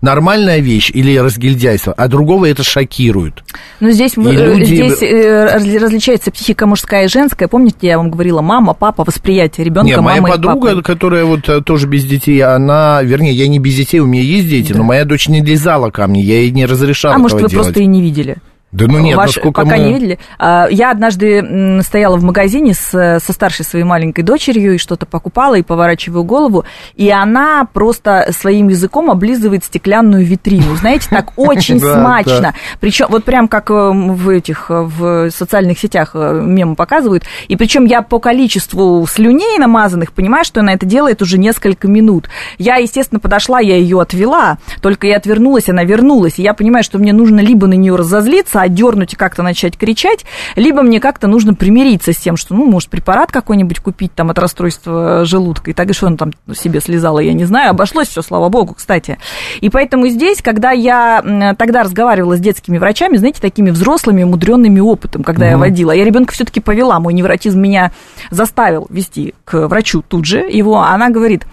[0.00, 3.42] нормальная вещь или разгильдяйство, а другого это шокирует.
[3.80, 7.48] Ну, здесь, мы- э, люди- здесь э, разли- различается психика мужская и женская.
[7.48, 10.82] Помните, я вам говорила, мама, папа, восприятие ребенка, Не, моя мама и подруга, папа.
[10.82, 14.48] которая вот э, тоже без детей, она, вернее, я не без детей, у меня есть
[14.48, 17.54] дети, но моя дочь не лизала камни, я ей не разрешал А может, вы делать.
[17.66, 18.36] просто и не видели?
[18.72, 19.84] Да ну нет, Ваш- насколько пока мы...
[19.84, 20.18] не видели.
[20.38, 25.56] А, Я однажды стояла в магазине с, со старшей своей маленькой дочерью и что-то покупала,
[25.56, 26.64] и поворачиваю голову,
[26.94, 30.76] и она просто своим языком облизывает стеклянную витрину.
[30.76, 32.54] Знаете, так очень смачно.
[32.78, 37.24] Причем вот прям как э, в этих, э, в социальных сетях э, мемы показывают.
[37.48, 42.28] И причем я по количеству слюней намазанных понимаю, что она это делает уже несколько минут.
[42.58, 46.38] Я, естественно, подошла, я ее отвела, только я отвернулась, она вернулась.
[46.38, 50.24] И я понимаю, что мне нужно либо на нее разозлиться, одернуть и как-то начать кричать,
[50.56, 54.38] либо мне как-то нужно примириться с тем, что, ну, может, препарат какой-нибудь купить там от
[54.38, 55.70] расстройства желудка.
[55.70, 57.70] И так и что он там себе слезала, я не знаю.
[57.70, 59.18] Обошлось все, слава богу, кстати.
[59.60, 65.22] И поэтому здесь, когда я тогда разговаривала с детскими врачами, знаете, такими взрослыми, мудренными опытом,
[65.22, 67.92] когда я водила, я ребенка все-таки повела, мой невротизм меня
[68.30, 71.46] заставил вести к врачу тут же его, она говорит,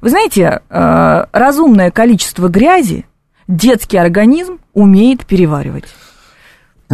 [0.00, 3.06] вы знаете, э, разумное количество грязи
[3.48, 5.84] детский организм умеет переваривать.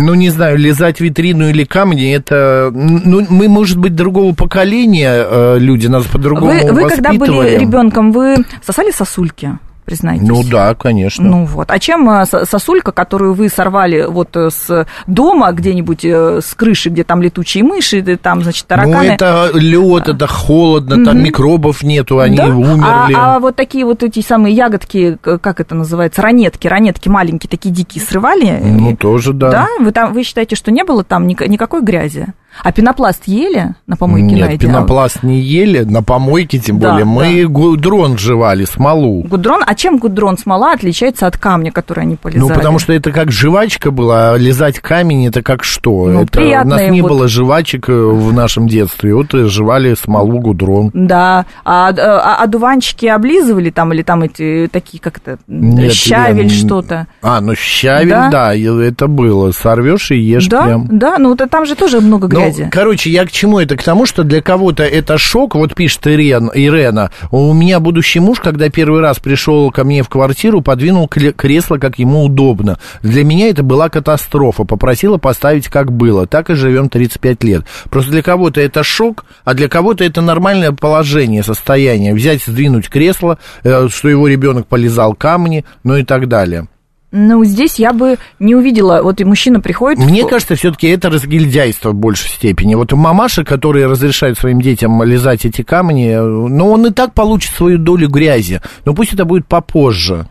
[0.00, 2.70] Ну, не знаю, лизать витрину или камни, это...
[2.72, 8.12] Ну, мы, может быть, другого поколения э, люди, нас по-другому Вы, вы когда были ребенком,
[8.12, 9.58] вы сосали сосульки,
[9.88, 10.28] признайтесь?
[10.28, 11.24] Ну да, конечно.
[11.24, 11.70] Ну вот.
[11.70, 16.54] А чем э, со- сосулька, которую вы сорвали вот э, с дома где-нибудь, э, с
[16.54, 19.04] крыши, где там летучие мыши, там, значит, Ну, тараканы?
[19.12, 22.46] это лед, это холодно, там микробов нету, они Да?
[22.48, 23.14] умерли.
[23.16, 27.74] А, а вот такие вот эти самые ягодки, как это называется, ранетки, ранетки маленькие, такие
[27.74, 28.60] дикие, срывали?
[28.62, 29.50] Ну, тоже да.
[29.50, 29.66] Да?
[29.80, 32.26] Вы, там, вы считаете, что не было там ник- никакой грязи?
[32.62, 34.66] А пенопласт ели на помойке Нет, найдя?
[34.66, 37.04] пенопласт не ели, на помойке тем Да, более.
[37.04, 37.48] Мы да.
[37.48, 39.22] гудрон жевали, смолу.
[39.22, 42.48] Гудрон, а чем гудрон смола отличается от камня, который они полезали?
[42.48, 46.06] Ну, потому что это как жвачка была, а лизать камень это как что?
[46.06, 47.08] Ну, это, у нас не вот.
[47.12, 50.90] было жвачек э, в нашем детстве, вот и жевали смолу, гудрон.
[50.94, 56.50] Да, а, а, одуванчики облизывали там, или там эти такие, как это, Нет, щавель, я-
[56.50, 57.06] что-то?
[57.22, 58.30] А, ну щавель, Да.
[58.30, 59.52] да, это было.
[59.52, 60.88] Сорвешь и ешь Да, прям.
[60.90, 62.68] да, ну это- там же тоже много Ну, грязи.
[62.70, 63.76] короче, я к чему это?
[63.76, 65.54] К тому, что для кого-то это шок.
[65.54, 67.10] Вот пишет Ирен, Ирена.
[67.30, 71.98] У меня будущий муж, когда первый раз пришел ко мне в квартиру, подвинул кресло, как
[71.98, 72.78] ему удобно.
[73.02, 74.64] Для меня это была катастрофа.
[74.64, 76.26] Попросила поставить, как было.
[76.26, 77.64] Так и живем 35 лет.
[77.90, 82.14] Просто для кого-то это шок, а для кого-то это нормальное положение, состояние.
[82.14, 86.68] Взять, сдвинуть кресло, э, что его ребенок полезал камни, ну и так далее.
[87.10, 89.98] Ну, здесь я бы не увидела, вот и мужчина приходит...
[89.98, 92.74] Мне в- кажется, все-таки это разгильдяйство в большей степени.
[92.74, 97.52] Вот мамаша, которые разрешают своим детям лизать эти камни, э, ну, он и так получит
[97.54, 98.60] свою долю грязи.
[98.84, 100.28] Но пусть это будет попозже.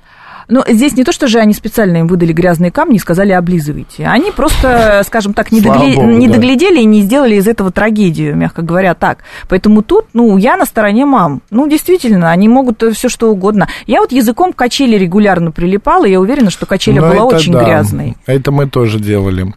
[0.49, 4.05] Ну, здесь не то, что же они специально им выдали грязные камни и сказали облизывайте.
[4.05, 6.35] Они просто, скажем так, не, догле- богу, не да.
[6.35, 9.19] доглядели и не сделали из этого трагедию, мягко говоря, так.
[9.49, 11.41] Поэтому тут, ну, я на стороне мам.
[11.49, 13.67] Ну, действительно, они могут все что угодно.
[13.87, 17.35] Я вот языком к качели регулярно прилипала, и я уверена, что качеля Но была это
[17.35, 18.15] очень да, грязной.
[18.25, 19.53] Это мы тоже делали.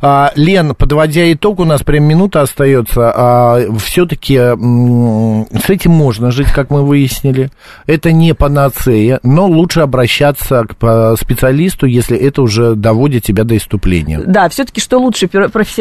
[0.00, 3.12] А, Лен, подводя итог, у нас прям минута остается.
[3.14, 7.50] А, все-таки с этим можно жить, как мы выяснили.
[7.86, 13.56] Это не панацея, но лучше обращаться к по- специалисту, если это уже доводит тебя до
[13.56, 14.20] иступления.
[14.24, 15.28] Да, все-таки что лучше,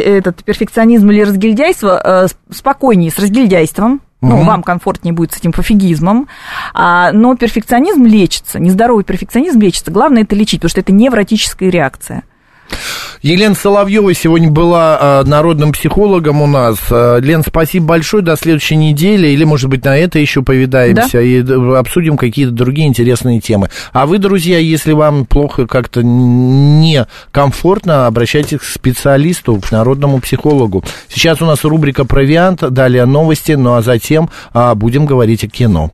[0.02, 2.02] этот перфекционизм или разгильдяйство?
[2.04, 4.02] Э, спокойнее с разгильдяйством.
[4.22, 4.46] Ну, Мгм.
[4.46, 6.30] вам комфортнее будет с этим пофигизмом.
[6.74, 8.58] А, но перфекционизм лечится.
[8.58, 9.92] Нездоровый перфекционизм лечится.
[9.92, 12.24] Главное это лечить, потому что это невротическая реакция.
[13.22, 16.78] Елена Соловьева сегодня была а, народным психологом у нас.
[16.92, 18.24] А, Лен, спасибо большое.
[18.24, 19.28] До следующей недели.
[19.28, 23.70] Или, может быть, на это еще повидаемся и д- обсудим какие-то другие интересные темы.
[23.94, 30.84] А вы, друзья, если вам плохо как-то некомфортно, обращайтесь к специалисту, к народному психологу.
[31.08, 35.92] Сейчас у нас рубрика «Провиант», далее новости, ну а затем а, будем говорить о кино.